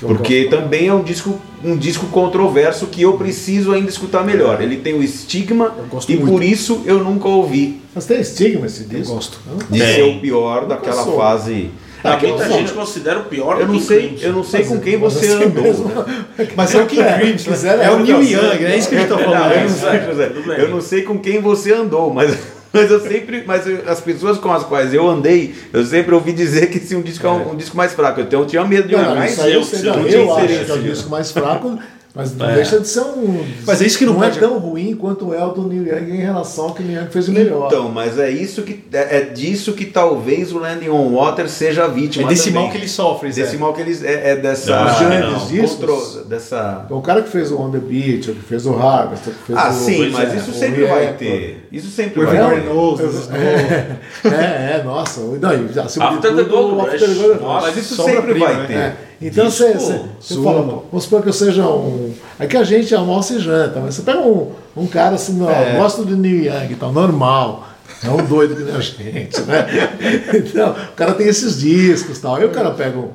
[0.00, 4.60] Porque também é um disco, um disco controverso que eu preciso ainda escutar melhor.
[4.62, 6.32] Ele tem o estigma gosto e muito.
[6.32, 9.12] por isso eu nunca ouvi Mas tem estigma esse disco?
[9.14, 9.38] gosto.
[9.68, 11.16] de ser o pior daquela sou.
[11.18, 11.70] fase.
[12.02, 14.24] Ah, que muita eu- gente considera o pior Eu não King sei, Crimson.
[14.24, 15.62] eu não sei com quem Mas você assim andou.
[15.64, 15.92] mesmo.
[16.56, 18.94] Mas é o King Crimson, quiser, é o é Neil o Young, é isso que
[18.94, 19.52] a gente tá Não, falando.
[19.52, 20.58] eu não sei, é, bem.
[20.64, 22.34] Eu não sei com quem você andou, mas,
[22.72, 23.44] mas eu sempre.
[23.46, 26.94] Mas eu- as pessoas com as quais eu andei, eu sempre ouvi dizer que esse
[26.94, 28.20] é um disco, é um, um disco mais fraco.
[28.20, 30.34] Então eu tinha medo de Não, não, mas isso aí eu- eu, eu eu, tinha
[30.34, 31.78] acho que é o disco mais fraco,
[32.14, 32.54] mas não É.
[32.54, 33.44] deixa de ser um.
[33.66, 36.10] Mas é isso que não é pode- tão ruim quanto é o do Neil Young
[36.16, 37.66] em relação ao que o Neil Young fez de melhor.
[37.68, 41.84] Então, mas é isso que é, é disso que talvez o Landing on Water seja
[41.84, 42.24] a vítima.
[42.26, 42.62] É desse também.
[42.62, 43.42] mal que ele sofre, Zé.
[43.42, 44.02] Desse mal que eles.
[44.02, 44.70] É, é dessa.
[44.84, 45.46] Não, Os grandes não.
[45.46, 45.70] discos.
[45.86, 46.86] contro- dessa.
[46.90, 49.42] O cara que fez o On The Beach, o que fez o Harvest, o que
[49.46, 49.72] fez Ah, o.
[49.72, 51.68] sim, Pois mas é, isso o sempre vai ter.
[51.70, 52.40] Isso sempre O vai ter.
[54.24, 55.20] É, é, nossa.
[55.20, 56.94] Não, de After the tudo, Gold o Rush.
[56.94, 57.40] After the Gold Rush.
[57.42, 58.66] Nossa, Mas isso sempre prima, vai né?
[58.66, 59.09] ter.
[59.22, 59.26] É.
[59.26, 60.52] Então Disco, você, você, você Zuma.
[60.52, 62.12] fala, vamos supor que eu seja um.
[62.38, 65.50] É que a gente almoça e janta, mas você pega um, um cara assim, não,
[65.50, 65.76] É.
[65.76, 67.66] gosta do Neil Young e tal, normal.
[68.02, 69.66] É um doido que nem a gente, né?
[70.34, 72.36] Então, o cara tem esses discos e tal.
[72.36, 73.10] Aí o cara pega um.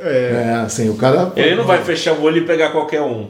[0.00, 1.32] É, assim, o cara.
[1.36, 3.28] Ele não vai fechar o olho e pegar qualquer um.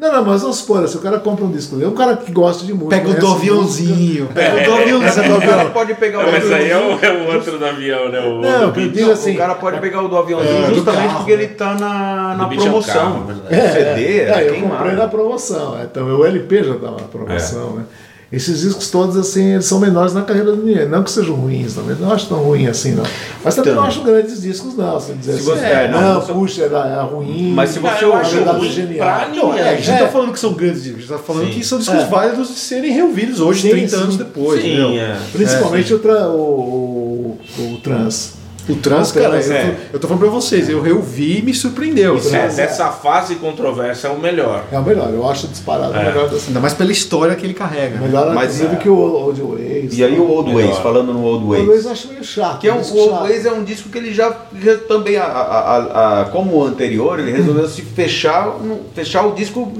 [0.00, 2.16] Não, não, mas vamos supor, se o cara compra um disco dele, é um cara
[2.16, 2.96] que gosta de música.
[2.96, 4.28] Pega o do aviãozinho.
[4.34, 5.36] Pega o do aviãozinho.
[5.36, 8.18] O cara pode pegar o Mas aí é o, é o outro do avião, né?
[8.20, 9.34] O Não, do digo assim.
[9.34, 11.42] o cara pode pegar o do aviãozinho É, justamente carro, porque né?
[11.42, 13.26] ele tá na, na Do Beat é promoção.
[13.26, 14.74] O CD É, era eu queimado.
[14.74, 15.78] comprei na promoção.
[15.82, 17.84] Então o LP já estava na promoção, né?
[18.32, 20.88] Esses discos todos, assim, eles são menores na carreira do Nier.
[20.88, 21.96] Não que sejam ruins, também.
[21.98, 23.02] Não acho tão ruim assim, não.
[23.44, 23.82] Mas também Então.
[23.82, 25.00] não acho grandes discos, não.
[25.00, 27.52] Se dizer Se assim, você- é, é, não, não, você- puxa, era, era ruim.
[27.52, 28.98] Mas se você ouve- ruim genial.
[28.98, 29.94] pra é, a gente ninguém.
[30.00, 31.52] não tá falando que são grandes discos, a gente tá falando Sim.
[31.58, 32.06] que são discos É.
[32.06, 34.18] válidos de serem reouvidos hoje, Sim, 30 anos sim.
[34.18, 34.62] depois.
[34.62, 34.90] Sim, entendeu?
[35.00, 35.16] é.
[35.32, 37.38] Principalmente o, tra- o, o,
[37.74, 38.34] o trans.
[38.72, 39.64] O trans, O cara, trans, eu, é.
[39.64, 42.16] tô, eu tô falando pra vocês, eu reouvi e me surpreendeu.
[42.16, 42.34] assim.
[42.36, 44.64] É, dessa fase controversa é o melhor.
[44.70, 46.00] É o melhor, eu acho disparado É.
[46.00, 46.48] o melhor dessa.
[46.48, 47.96] Ainda mais pela história que ele carrega.
[47.98, 48.06] né?
[48.06, 48.78] Melhor, Mas, inclusive, é.
[48.78, 49.98] que o Old Ways.
[49.98, 50.68] E aí o Old Melhor.
[50.68, 51.60] Ways, falando no Old O Ways.
[51.60, 52.58] Old Ways eu acho meio chato.
[52.60, 53.22] Que é um, o Old chato.
[53.22, 56.64] Ways é um disco que ele já, já também, a, a- a- a- como o
[56.64, 59.72] anterior, ele resolveu se fechar, no- fechar o disco.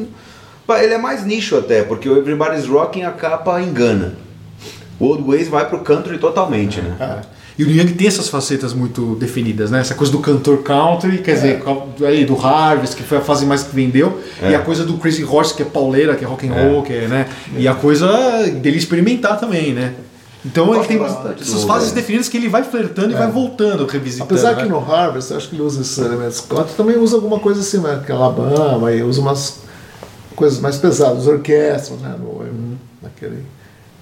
[0.83, 4.15] Ele é mais nicho até, porque o Everybody's Rocking a capa engana.
[5.01, 7.23] O Old Ways vai pro country totalmente, né?
[7.61, 7.63] É.
[7.63, 9.81] E o Neil Young tem essas facetas muito definidas, né?
[9.81, 11.63] Essa coisa do cantor country, quer dizer,
[12.07, 15.25] aí do Harvest, que foi a fase mais que vendeu, e a coisa do Crazy
[15.25, 17.27] Horse, que é pauleira, que é rock and roll, que é, né?
[17.57, 18.09] E a coisa
[18.61, 19.95] dele experimentar também, né?
[20.45, 21.95] Então ele tem bastante essas fases é.
[21.95, 24.33] definidas que ele vai flertando e vai voltando, revisitando.
[24.33, 24.63] Apesar né?
[24.63, 27.61] que no Harvest, eu acho que ele usa esses elementos country, também usa alguma coisa
[27.61, 28.03] assim, né?
[28.05, 29.61] Que é Alabama, e usa umas
[30.35, 32.17] coisas mais pesadas, orquestras, né?
[32.19, 32.43] No,
[33.03, 33.45] naquele,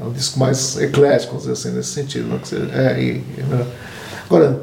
[0.01, 2.29] é um disco mais eclético, vamos dizer assim, nesse sentido.
[2.29, 2.39] Não?
[2.39, 3.67] Que você- é, e- e- né?
[4.27, 4.61] Agora,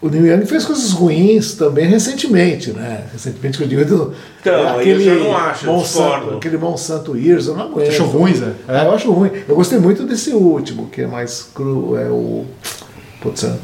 [0.00, 3.06] o Neil Young fez coisas ruins também recentemente, né?
[3.12, 3.84] Recentemente que eu digo.
[3.84, 6.36] do- Então, aí eu não acho, eu Monsanto, discordo.
[6.36, 7.88] aquele Monsanto Years, eu não aguento.
[7.88, 8.52] Achou ruim, Zé?
[8.68, 9.30] É, eu acho ruim.
[9.48, 12.44] Eu gostei muito desse último, que é mais cru, é o.
[13.20, 13.56] Putz, é-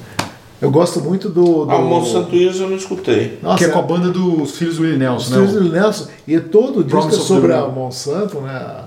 [0.61, 1.67] eu gosto muito do.
[1.67, 3.39] do Ah, o Monsanto Years eu não escutei.
[3.43, 5.47] Nossa, que é com a banda dos filhos do Willie Nelson, Os né?
[5.47, 6.07] filhos do Nelson.
[6.27, 7.67] E todo o disco é sobre a.
[7.69, 8.85] Monsanto, né?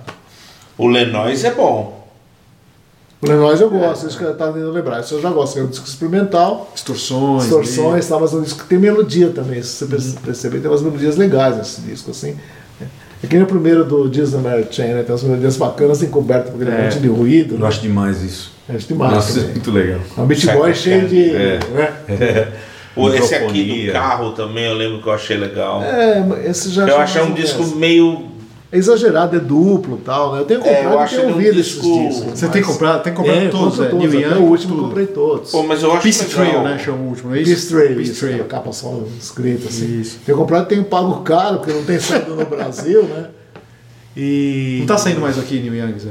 [0.77, 2.05] O Lenois é bom.
[3.21, 4.99] O Lenois eu gosto, isso que eu tava tentando lembrar.
[4.99, 7.43] Isso eu já gosto, é um disco experimental, Distorções.
[7.43, 9.61] distorções, tá, mas é um disco que tem melodia também.
[9.63, 12.38] Se você perce- perceber, tem umas melodias legais nesse disco, assim.
[13.23, 15.01] É que nem o primeiro do Disney Mary Chain, né?
[15.03, 16.83] Tem umas melodias bacanas encobertas por aquele É.
[16.83, 17.55] monte de ruído.
[17.55, 17.67] Eu Né?
[17.67, 18.51] acho demais isso.
[18.69, 19.51] É demais Nossa, também.
[19.51, 19.99] muito legal.
[20.17, 21.35] É um beat boy cheio de.
[21.35, 21.59] é.
[21.73, 22.51] Né?
[22.97, 25.83] O, esse aqui do carro também eu lembro que eu achei legal.
[25.83, 28.25] É, mas esse já eu acho achei um mais disco meio.
[28.75, 30.41] É exagerado, é duplo e tal, né?
[30.41, 32.39] Eu tenho É, comprado eu e tenho um ouvido disco- esses discos.
[32.39, 34.05] Você mas- tem comprado, tem comprado É, todos, é, todos.
[34.05, 34.88] Até Young, o último eu tudo.
[34.88, 35.51] comprei todos.
[35.51, 36.35] Pô, mas eu acho Peace legal.
[36.51, 36.79] Trail, né?
[36.83, 37.51] Chama o último, não é isso?
[37.51, 38.41] Peace Trail, Peace isso, Trail.
[38.43, 40.01] a capa só escrita assim.
[40.01, 40.17] Isso.
[40.25, 43.27] Tenho comprado e tenho pago caro, porque não tem saído no Brasil, né?
[44.17, 44.77] E.
[44.81, 46.09] Não tá saindo mais aqui Neil Young, Zé?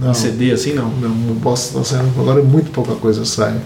[0.00, 0.10] Não.
[0.10, 0.88] Em CD assim, não?
[0.88, 3.56] Não, não posso, tá saindo, agora muito pouca coisa sai.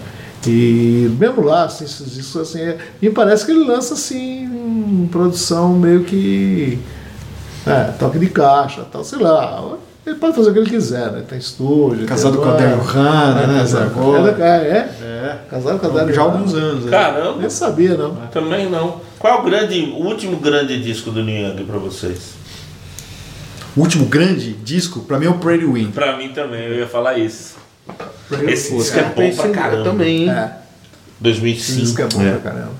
[0.47, 5.73] E mesmo lá, assim, esses discos, assim, é- me parece que ele lança assim, produção
[5.73, 6.77] meio que.
[7.67, 9.63] É, toque de caixa, tal, sei lá.
[10.05, 11.23] Ele pode fazer o que ele quiser, né?
[11.27, 12.05] Tem estúdio.
[12.05, 13.93] Casado tem com a Daryl Hannah, é, né, casado Zé?
[13.95, 15.37] com a- É, é, É.
[15.49, 16.85] casado com a Daryl Já há alguns anos.
[16.85, 16.91] né?
[16.91, 18.15] Caramba, Nem sabia, não.
[18.31, 19.01] também não.
[19.17, 22.35] Qual é o grande, o último grande disco do New Young pra vocês?
[23.75, 25.91] O último grande disco, pra mim, é o Pretty Wind.
[25.91, 27.55] Pra mim também, eu ia falar isso.
[28.47, 29.83] Esse Pô, disco é Eu bom pra caramba.
[29.83, 30.29] também, hein?
[30.29, 30.53] É, esse
[31.19, 31.81] 2005.
[31.81, 32.31] disco é bom É.
[32.31, 32.71] pra caramba.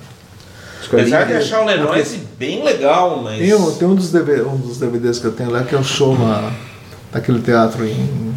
[0.86, 3.38] Acho que Apesar de achar o Lenoise bem legal, mas.
[3.38, 5.78] Tem, um, tem um, dos DVD, um dos DVDs que eu tenho lá que é
[5.78, 6.52] o show na,
[7.12, 8.32] naquele teatro em.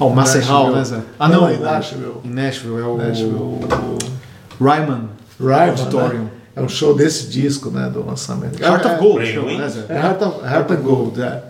[0.00, 0.58] Ah, o Master Nashville.
[0.58, 1.00] Hall, né, Zé?
[1.18, 2.12] Ah, Não, não, em Nashville.
[2.24, 3.58] Em Nashville, é o Nashville.
[4.60, 6.22] Ryman Ryman, Auditorium.
[6.22, 6.30] né?
[6.54, 7.90] É um show desse disco, né?
[7.90, 8.60] Do lançamento.
[8.62, 9.60] Heart é, of Gold, Pretty chama, Wind?
[9.60, 9.84] né, Zé?
[9.88, 11.42] É, Heart, of, Heart of Gold, é.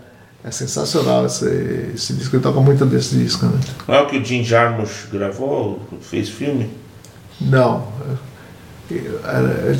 [0.44, 2.34] É sensacional esse, esse disco.
[2.34, 3.60] Ele toca muito desse disco, né?
[3.86, 6.68] Não é o que o Jim Jarmusch gravou, fez filme?
[7.40, 7.86] Não.
[8.90, 9.76] É, é,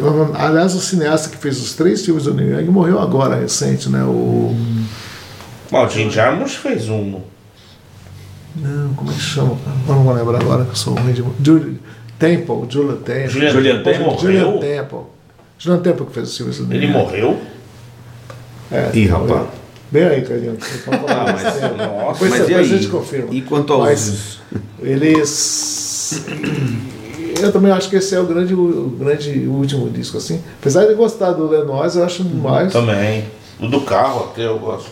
[0.00, 0.34] não.
[0.34, 4.02] Aliás, o cineasta que fez os três filmes do New Young morreu agora, recente, né?
[4.04, 4.54] O.
[5.70, 7.20] Bom, o Jim Jarmusch fez um.
[8.56, 9.56] Não, como é que chama?
[9.88, 11.76] Eu não vou lembrar agora, que eu sou ruim de.
[12.18, 13.28] Temple, Julia Temple.
[13.28, 14.18] Julian, Julian Temple?
[14.20, 14.58] Julian?
[14.58, 14.98] Temple.
[15.58, 16.92] Julian Temple que fez os filmes do New Ele Young.
[16.98, 17.40] morreu?
[18.72, 19.28] É, Ih, rapaz.
[19.30, 19.48] morreu.
[19.90, 20.58] Bem aí, Carlinhos.
[21.08, 21.44] Ah, mas-.
[21.44, 22.12] Nossa.
[22.12, 22.68] Depois, Mas e depois a aí?
[22.68, 23.28] gente confirma.
[23.32, 23.84] E quanto aos.
[23.84, 24.38] Mas
[24.82, 26.24] eles.
[27.40, 30.42] Eu também acho que esse é o grande, o grande último disco, assim.
[30.60, 32.72] Apesar de gostar do Lenois, eu acho mais.
[32.72, 33.24] Também.
[33.60, 34.90] O do carro até eu gosto.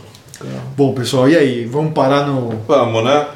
[0.76, 1.64] Bom, pessoal, e aí?
[1.64, 3.26] Vamos parar no Vamos, né?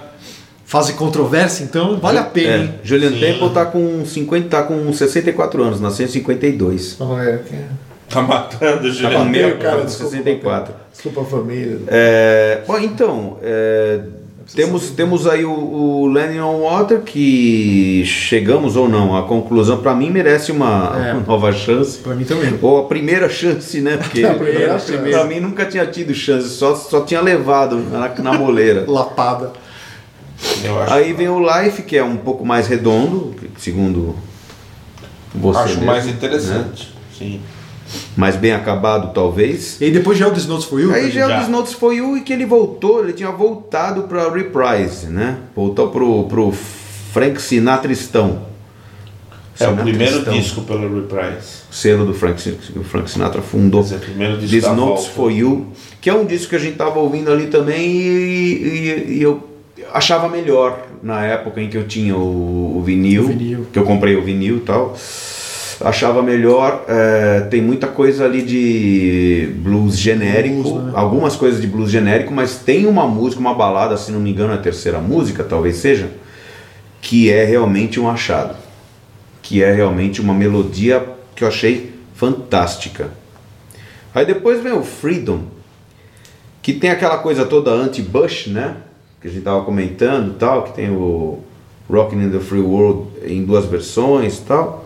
[0.71, 1.99] fase controvérsia, então?
[1.99, 2.75] Vale a pena, hein?
[2.81, 3.19] É, Julian Sim.
[3.19, 6.97] Temple tá com 50, tá com 64 anos, nasceu em 52.
[7.01, 7.65] Não é, é.
[8.09, 9.63] Tá matando o Tá Julian com meio Temple.
[9.63, 10.75] cara de desculpa, 64.
[10.93, 11.79] Desculpa a família.
[11.89, 14.01] É, bom, então, é,
[14.55, 19.95] Temos, temos aí o, o Landing on Water, que chegamos ou não, a conclusão para
[19.95, 21.13] mim merece uma, É.
[21.13, 21.99] uma nova chance.
[21.99, 22.59] Pra mim também.
[22.61, 23.97] Ou a primeira chance, né?
[24.03, 24.93] Porque A primeira chance.
[25.11, 28.85] pra mim nunca tinha tido chance, só, só tinha levado na, na moleira.
[28.91, 29.53] Lapada.
[30.65, 34.17] Eu acho, Aí vem o Life, que é um pouco mais redondo, segundo
[35.35, 35.59] você.
[35.61, 36.13] acho mesmo, mais né?
[36.13, 36.93] interessante.
[37.17, 37.41] Sim.
[38.17, 39.81] Mais bem acabado, talvez.
[39.81, 40.93] E depois já é o Notes for You?
[40.93, 44.29] Aí já é o Notes For You e que ele voltou, ele tinha voltado pra
[44.33, 45.39] Reprise, né?
[45.55, 46.53] Voltou pro, pro
[47.13, 48.49] Frank Sinatristão.
[49.59, 51.61] É o primeiro disco pela Reprise.
[51.71, 53.83] Selo do Frank, o Frank Sinatra fundou.
[53.83, 55.11] Quer dizer, primeiro disco This Notes volta.
[55.11, 55.67] For You,
[56.01, 59.43] que é um disco que a gente tava ouvindo ali também e, e- e eu
[59.93, 63.67] achava melhor na época em que eu tinha o, o vinil, O vinil.
[63.73, 64.97] que eu comprei o vinil e tal.
[65.81, 70.93] Achava melhor, é, tem muita coisa ali de blues genérico, Blues, né?
[70.95, 74.53] algumas coisas de blues genérico, mas tem uma música, uma balada, se não me engano,
[74.53, 76.11] a terceira música, talvez seja,
[77.01, 78.57] que é realmente um achado.
[79.43, 81.03] Que é realmente uma melodia
[81.35, 83.11] que eu achei fantástica.
[84.15, 85.45] Aí depois vem o Freedom,
[86.61, 88.77] que tem aquela coisa toda anti-Bush, né?
[89.21, 91.39] Que a gente tava comentando e tal, que tem o
[91.89, 94.80] Rockin' in the Free World em duas versões e tal.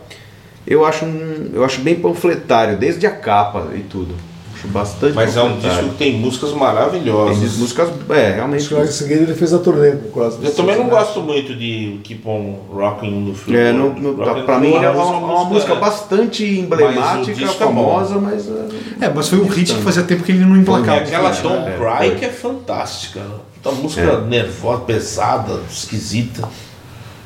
[0.67, 4.15] Eu acho, um, eu acho bem panfletário, desde a capa e tudo.
[4.55, 7.57] Acho bastante Mas é um disco que tem músicas Tem maravilhosas.
[7.57, 8.75] músicas, é, realmente.
[8.75, 10.43] Acho que seguida ele fez a turnê com quase.
[10.43, 13.59] Eu também não gosto muito de Keep On Rocking no filme.
[13.59, 18.49] É, não, não, tá, pra mim é uma, uma música bastante emblemática, é famosa, mas.
[18.49, 20.99] é, É, mas foi um hit que fazia tempo que ele não emplacava.
[20.99, 23.21] É aquela Don't é, Cry que é fantástica.
[23.65, 24.21] Uma música É.
[24.21, 26.49] nervosa, pesada, esquisita.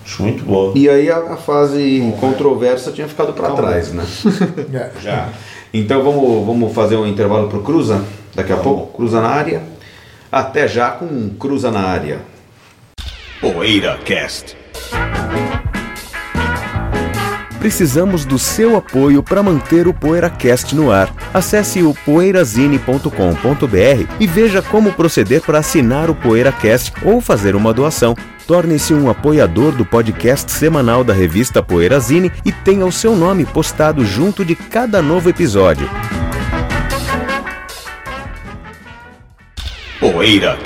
[0.09, 0.73] Acho muito boa.
[0.75, 4.07] E aí a, a fase controversa tinha ficado pra trás, né?
[4.73, 4.91] É.
[5.03, 5.29] Já.
[5.73, 8.03] Então vamos, vamos fazer um intervalo pro Cruza,
[8.35, 8.73] daqui a Vamos.
[8.73, 9.63] pouco, Cruza na área.
[10.33, 12.21] Até já com Cruza na área.
[13.39, 14.57] Poeira Cast.
[17.61, 21.15] Precisamos do seu apoio para manter o PoeiraCast no ar.
[21.35, 28.17] Acesse o poeirazine.com.br e veja como proceder para assinar o PoeiraCast ou fazer uma doação.
[28.49, 34.07] Torne-se um apoiador do podcast semanal da revista Poeirazine e tenha o seu nome postado
[34.07, 35.87] junto de cada novo episódio.
[40.01, 40.57] Poeira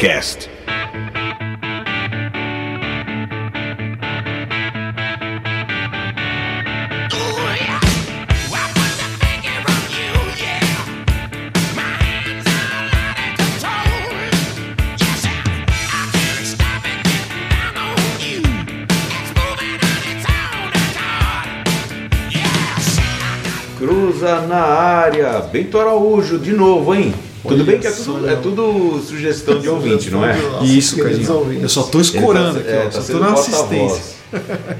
[24.53, 25.41] na área.
[25.51, 27.15] Bento Araújo, de novo, hein?
[27.43, 30.37] Tudo Olha bem que é tudo, é tudo sugestão de ouvinte, não é?
[30.63, 31.63] Isso, Queridos Cadinho.
[31.63, 32.91] Eu só tô escorando Ele aqui, tá- é, ó.
[32.91, 34.03] tá Só tô na assistência.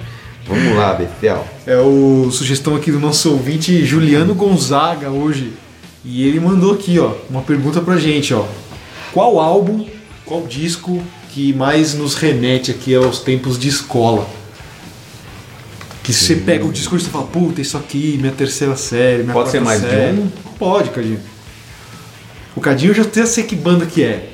[0.47, 1.47] Vamos lá, Betel.
[1.67, 5.53] É o sugestão aqui do nosso ouvinte Juliano Gonzaga hoje.
[6.05, 8.45] E ele mandou aqui, ó, uma pergunta pra gente, ó.
[9.13, 9.87] Qual álbum,
[10.25, 14.27] qual disco que mais nos remete aqui aos tempos de escola?
[16.03, 19.51] Que você pega o disco e fala, puta, isso aqui, minha terceira série, minha Pode
[19.51, 20.19] ser mais de série.
[20.19, 20.29] um?
[20.59, 21.21] Pode, Cadinho.
[22.57, 24.31] O Cadinho eu já até sei que banda que é.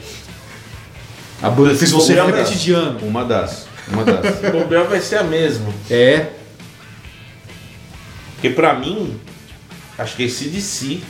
[1.42, 2.60] A banda que você Uma repetir das.
[2.62, 2.98] de ano.
[3.06, 3.66] Uma das.
[3.88, 4.38] Uma das.
[4.48, 5.72] O bobear vai ser a mesma.
[5.90, 6.28] É,
[8.34, 9.18] Porque pra mim,
[9.98, 11.00] acho que é esse DC.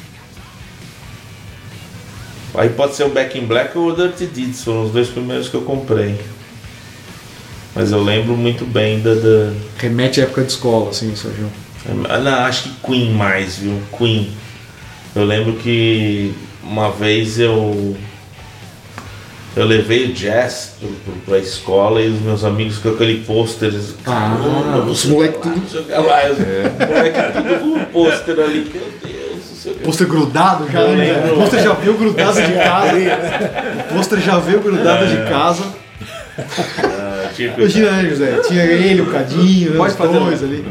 [2.55, 5.49] Aí pode ser o Back in Black ou o Dirty Deeds, foram os dois primeiros
[5.49, 6.19] que eu comprei.
[7.79, 9.15] Mas eu lembro muito bem da.
[9.15, 9.53] da...
[9.79, 11.49] remete à época de escola, assim, Sérgio.
[12.09, 13.81] Ah, Não, acho que Queen mais, viu?
[13.97, 14.31] Queen.
[15.15, 17.97] Eu lembro que uma vez eu.
[19.57, 23.73] Eu levei o jazz pro, pro, pra escola e os meus amigos com aquele pôster.
[24.07, 26.39] Ah, "Caramba, os não sei o moleque que lá, tudo- lá." Os
[26.89, 28.73] moleque tudo com o pôster ali.
[28.75, 29.77] Meu Deus.
[29.85, 31.31] Pôster grudado já, né?
[31.33, 32.93] O pôster já veio grudado de casa.
[33.91, 35.63] O pôster já veio grudado de casa.
[37.47, 38.41] Ah, tinha né, José?
[38.49, 40.65] Tinha ele, o Cadinho, Pode os fazer dois um- ali.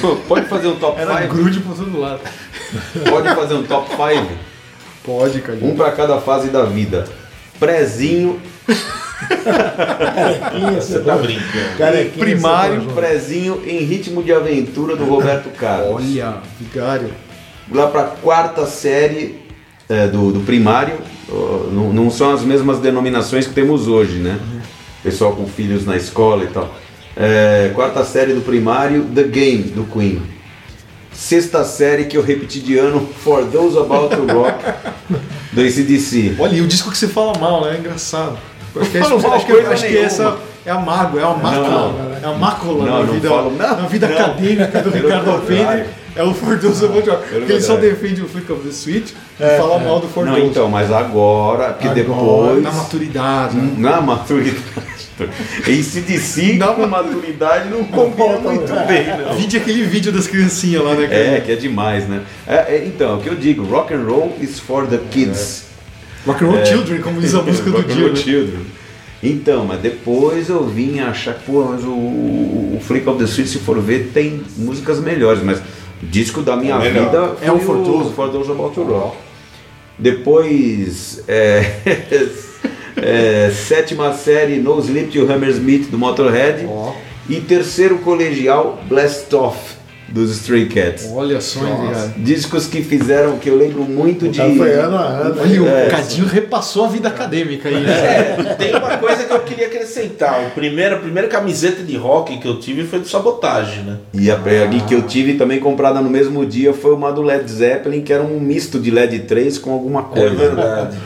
[0.00, 1.34] Pô, Pode fazer um top Era 5?
[1.34, 2.20] grude por todo lado.
[3.08, 4.28] Pode fazer um top 5?
[5.04, 5.72] Pode, Cadinho.
[5.72, 7.04] Um pra cada fase da vida.
[7.58, 8.40] Prezinho,
[10.74, 11.76] Você tá brincando.
[11.78, 16.02] Carequinha, Primário, tá prezinho em ritmo de aventura do Roberto Carlos.
[16.02, 17.10] Olha, vigário.
[17.70, 19.40] Lá pra quarta série
[19.88, 20.94] é, do, do primário,
[21.70, 24.38] não, não são as mesmas denominações que temos hoje, né?
[25.02, 26.72] Pessoal com filhos na escola e tal.
[27.16, 30.22] É, quarta série do primário, The Game, do Queen.
[31.12, 34.64] Sexta série que eu repeti de ano, For Those About to Rock,
[35.52, 36.36] do ACDC.
[36.38, 37.74] Olha, e o disco que você fala mal, né?
[37.76, 38.38] É engraçado.
[38.74, 41.24] Acho que, é, Não falo acho que, coisa acho que essa é a mágoa, é
[41.24, 44.16] a mácula, é a mácula Não, na vida, falo- não, na vida não.
[44.16, 45.30] acadêmica do Ricardo.
[45.32, 45.84] Alpendre.
[46.14, 49.58] É o Fordoso About Your Porque ele só defende o Flick of the Switch e
[49.58, 50.38] fala mal do Fordoso.
[50.38, 52.62] Não, então, mas agora, porque Agora, depois.
[52.62, 53.56] Na maturidade.
[53.56, 53.74] né?
[53.78, 54.62] Na maturidade.
[55.66, 59.34] Esse de si com maturidade não combina muito bem, não.
[59.36, 61.06] Vide aquele vídeo das criancinhas lá, né?
[61.06, 61.20] cara?
[61.20, 62.22] É, que é demais, né?
[62.46, 65.66] É, é, então, o que eu digo, rock and roll is for the kids.
[66.26, 68.04] Rock and Roll Children, como diz a música do Rock and dia.
[68.04, 68.20] Roll né?
[68.20, 68.60] Children.
[69.22, 73.58] Então, mas depois eu vim achar, pô, mas o, o Flick of the Switch, se
[73.58, 75.58] for ver, tem músicas melhores, mas
[76.02, 78.82] o disco da minha É vida É o foi For o For Those About to
[78.82, 79.16] Rock.
[79.96, 81.62] Depois, é,
[82.96, 86.66] é, sétima série No Sleep to Hammersmith do Motorhead.
[86.68, 86.92] Ó.
[87.28, 89.82] E terceiro colegial Blast Off
[90.12, 91.10] dos Stray Cats.
[91.12, 92.12] Olha só, hein.
[92.18, 94.38] Discos que fizeram, que eu lembro muito de.
[94.38, 95.40] Cara, foi ano a ano.
[95.40, 95.86] Olha, o É.
[95.88, 97.92] Cadinho repassou a vida acadêmica aí, né?
[97.92, 100.48] É, tem uma coisa que eu queria acrescentar.
[100.48, 103.96] O primeiro, a primeira camiseta de rock que eu tive foi do Sabotagem, né?
[104.12, 107.50] E a ali que eu tive também comprada no mesmo dia foi uma do Led
[107.50, 110.26] Zeppelin, que era um misto de LED 3 com alguma coisa.
[110.26, 110.98] É verdade.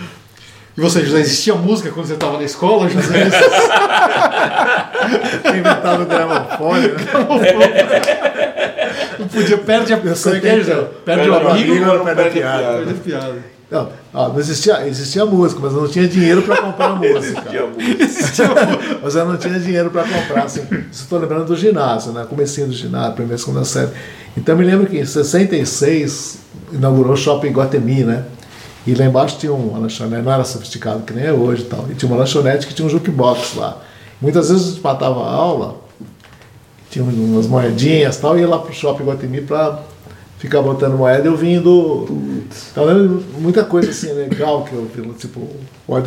[0.76, 3.30] E você, José, existia música quando você estava na escola, José?
[5.56, 6.88] Inventado o gramofone.
[6.88, 6.96] né?
[9.18, 10.08] Não podia, perde a é que
[10.46, 10.74] é, José?
[10.74, 12.76] Perde perde o amigo, amigo, não perde a piada.
[12.76, 13.56] Perde a piada.
[13.68, 17.42] Não, ó, não existia, existia música, mas eu não tinha dinheiro para comprar música.
[19.02, 20.44] mas eu não tinha dinheiro para comprar.
[20.44, 20.60] Assim,
[20.92, 22.24] isso estou lembrando do ginásio, né?
[22.28, 23.90] Comecinho do ginásio, primeira, segunda série.
[24.36, 26.38] Então eu me lembro que em 66
[26.72, 28.22] inaugurou o Shopping Guatemi, né?
[28.86, 31.86] E lá embaixo tinha uma lanchonete, não era sofisticado que nem é hoje e tal.
[31.90, 33.82] E tinha uma lanchonete que tinha um jukebox lá.
[34.20, 35.76] Muitas vezes a gente matava a aula,
[36.88, 39.80] tinha umas moedinhas e tal, e ia lá pro Shopping Guatemi para
[40.38, 42.06] ficar botando moeda e eu vim do.
[42.70, 45.48] Então lembro muita coisa assim legal que eu vi, tipo,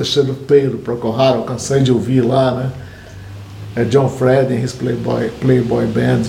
[0.03, 2.71] Shadow Pale, do Procol Harum, cansei de ouvir lá, né?
[3.75, 6.23] É John Fred and his Playboy, Playboy Band,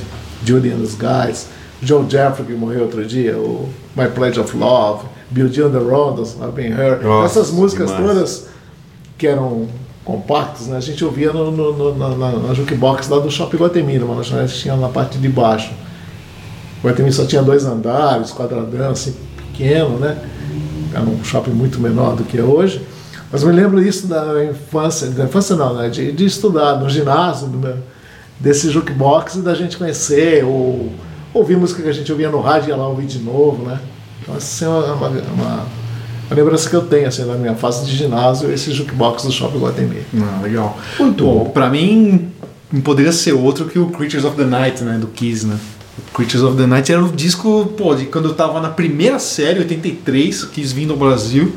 [0.45, 1.47] Judy and the Guys,
[1.83, 5.07] Joe Jeffrey que morreu outro dia, o My Pledge of Love,
[5.53, 6.75] G on the Rondos, I've Been.
[7.03, 8.07] Nossa, Essas músicas demais.
[8.07, 8.47] todas
[9.17, 9.67] que eram
[10.05, 10.77] compactos, né?
[10.77, 14.55] A gente ouvia no, no, no- na, na, jukebox lá do Shopping Guatemi, uma lanchonete
[14.59, 15.71] tinha na parte de baixo.
[16.83, 20.19] O Guatemi só tinha dois andares, quadradão, assim, pequeno, né?
[20.93, 22.81] Era um shopping muito menor do que é hoje.
[23.31, 25.89] Mas me lembro isso da infância, da infância não, né?
[25.89, 27.77] De, de estudar no ginásio, meu-
[28.41, 30.91] desse jukebox e da gente conhecer, ou
[31.35, 33.79] ouvir música que a gente ouvia no rádio e ia lá ouvir de novo, né?
[34.23, 35.67] Então essa é uma, uma, uma-
[36.31, 40.03] lembrança que eu tenho, assim, da minha fase de ginásio, esse jukebox do Shopping Guatemi.
[40.17, 40.79] Ah, legal.
[40.99, 41.45] Muito bom.
[41.47, 42.29] Pra mim,
[42.73, 44.97] não poderia ser outro que o Creatures of the Night, né?
[44.99, 45.57] Do Kiss, né?
[45.99, 49.19] O Creatures of the Night era o disco, pô, de quando eu tava na primeira
[49.19, 51.53] série, 83, Kiss vindo ao Brasil.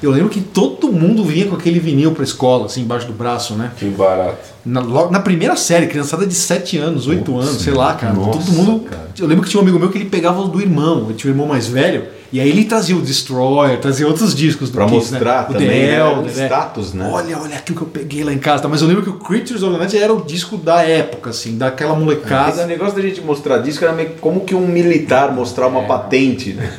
[0.00, 3.54] Eu lembro que todo mundo vinha com aquele vinil pra escola, assim, embaixo do braço,
[3.54, 3.72] né?
[3.76, 4.51] Que barato.
[4.64, 8.12] Na, logo- na primeira série, criançada de 7 anos, 8 anos, sei lá, cara.
[8.14, 8.80] Nossa, todo mundo.
[8.88, 9.08] cara.
[9.18, 11.32] Eu lembro que tinha um amigo meu que ele pegava o do irmão, ele tinha
[11.32, 14.86] um irmão mais velho, e aí ele trazia o Destroyer, trazia outros discos do Pra
[14.86, 15.46] Kiss, mostrar né?
[15.48, 15.98] O também, The né?
[16.00, 16.44] Elder, né?
[16.46, 17.10] status, né?
[17.12, 18.66] Olha, olha aquilo que eu peguei lá em casa.
[18.68, 21.56] Mas eu lembro que o Creatures of the Night era o disco da época, assim,
[21.58, 22.66] daquela Esse molecada.
[22.66, 25.68] negócio da gente mostrar disco era meio como que um militar mostrar É.
[25.68, 26.70] uma patente, né?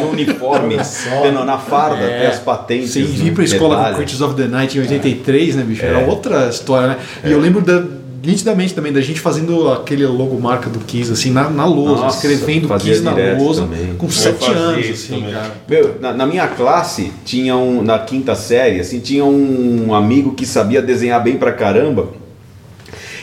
[0.00, 0.76] no uniforme,
[1.22, 2.90] tendo na farda, ter as patentes.
[2.92, 3.06] Você né?
[3.06, 3.94] vir pra escola com.
[3.96, 5.84] Creatures of the Night em 83, né, bicho?
[5.84, 6.06] Era É.
[6.06, 6.96] outra história, né?
[7.24, 7.82] E eu lembro da,
[8.26, 12.16] nitidamente também da gente fazendo aquele logo marca do Kiss, assim, na, na lousa, Nossa,
[12.16, 13.94] escrevendo Kiss na lousa, também.
[13.94, 15.54] com Eu 7 fazia anos, assim, cara.
[15.68, 20.44] Meu, na, na minha classe tinha um, na quinta série, assim, tinha um amigo que
[20.44, 22.08] sabia desenhar bem pra caramba.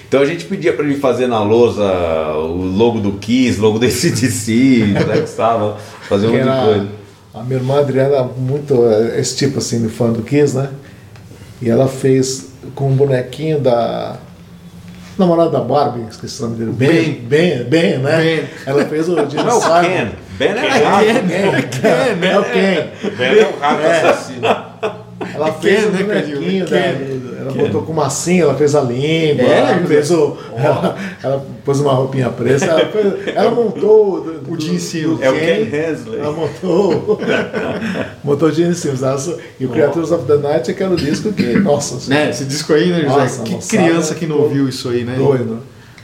[0.08, 1.84] Então a gente pedia pra ele fazer na lousa
[2.36, 5.78] o logo do Kiss, logo do ACDC, né, que estava,
[6.08, 6.88] fazer um monte de coisa.
[7.34, 8.76] a minha irmã Adriana é muito
[9.18, 10.70] esse tipo assim de fã do Kiss, né?
[11.62, 14.18] E ela fez com um bonequinho da
[15.18, 16.72] namorada da Barbie, esqueci o nome dele.
[16.72, 18.18] Ben, Ben, Ben, né?
[18.18, 18.50] Ben.
[18.66, 19.82] Ela fez o Gene Não é o Simon.
[19.82, 20.84] Ken, Ben é Ken.
[20.84, 21.06] rato.
[21.06, 22.32] É, né?
[22.32, 23.10] É o Ken.
[23.18, 24.48] Ben é um rato assassino.
[25.34, 26.78] Ela Ken, fez o né, bonequinho da,
[27.44, 31.80] ela botou com massinha, ela fez a língua, É, ela, fez o, ela, ela pôs
[31.80, 34.18] uma roupinha preta, ela, fez- ela montou
[34.48, 35.22] o, O Gene Simmons.
[35.22, 36.20] É o Ken Hensley.
[36.20, 37.20] Ela montou,
[38.24, 39.02] montou o Gene Simmons.
[39.60, 42.46] E o Creatures of the Night é que era o disco que, nossa, Né, esse
[42.46, 43.08] disco aí, né, José?
[43.18, 45.16] Nossa, que criança que não ouviu isso aí, né?
[45.18, 45.60] doido.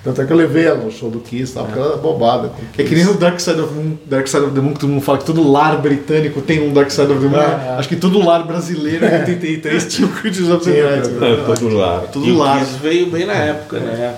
[0.09, 2.51] Tanto é que eu levei ela no show do Kiss, tal, porque ela era bobada.
[2.75, 4.89] É que nem o Dark Side of, Moon, Dark Side of the Moon, que todo
[4.89, 7.37] mundo fala que todo lar britânico tem um Dark Side of the Moon.
[7.39, 7.77] Ah, ah.
[7.77, 11.09] Acho que todo lar brasileiro em 83 tinha o Creatures of the Night.
[11.09, 11.43] né?
[11.45, 11.99] Todo lá.
[12.11, 12.57] Todo E o lar.
[12.59, 14.15] Kiss veio bem na época, né?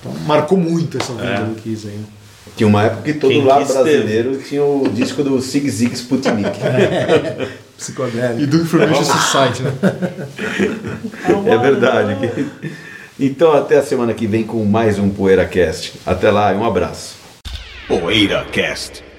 [0.00, 1.44] Então, marcou muito essa vida É.
[1.44, 2.00] do Kiss aí.
[2.56, 6.58] Tinha uma época que todo Quem lar brasileiro tinha o disco do Sig Zig Sputnik.
[7.78, 8.42] psicodélica.
[8.42, 9.72] E do Information Society, né?
[11.46, 12.16] É verdade.
[13.22, 16.00] Então até a semana que vem com mais um PoeiraCast.
[16.06, 17.18] Até lá e um abraço.
[17.86, 19.09] PoeiraCast.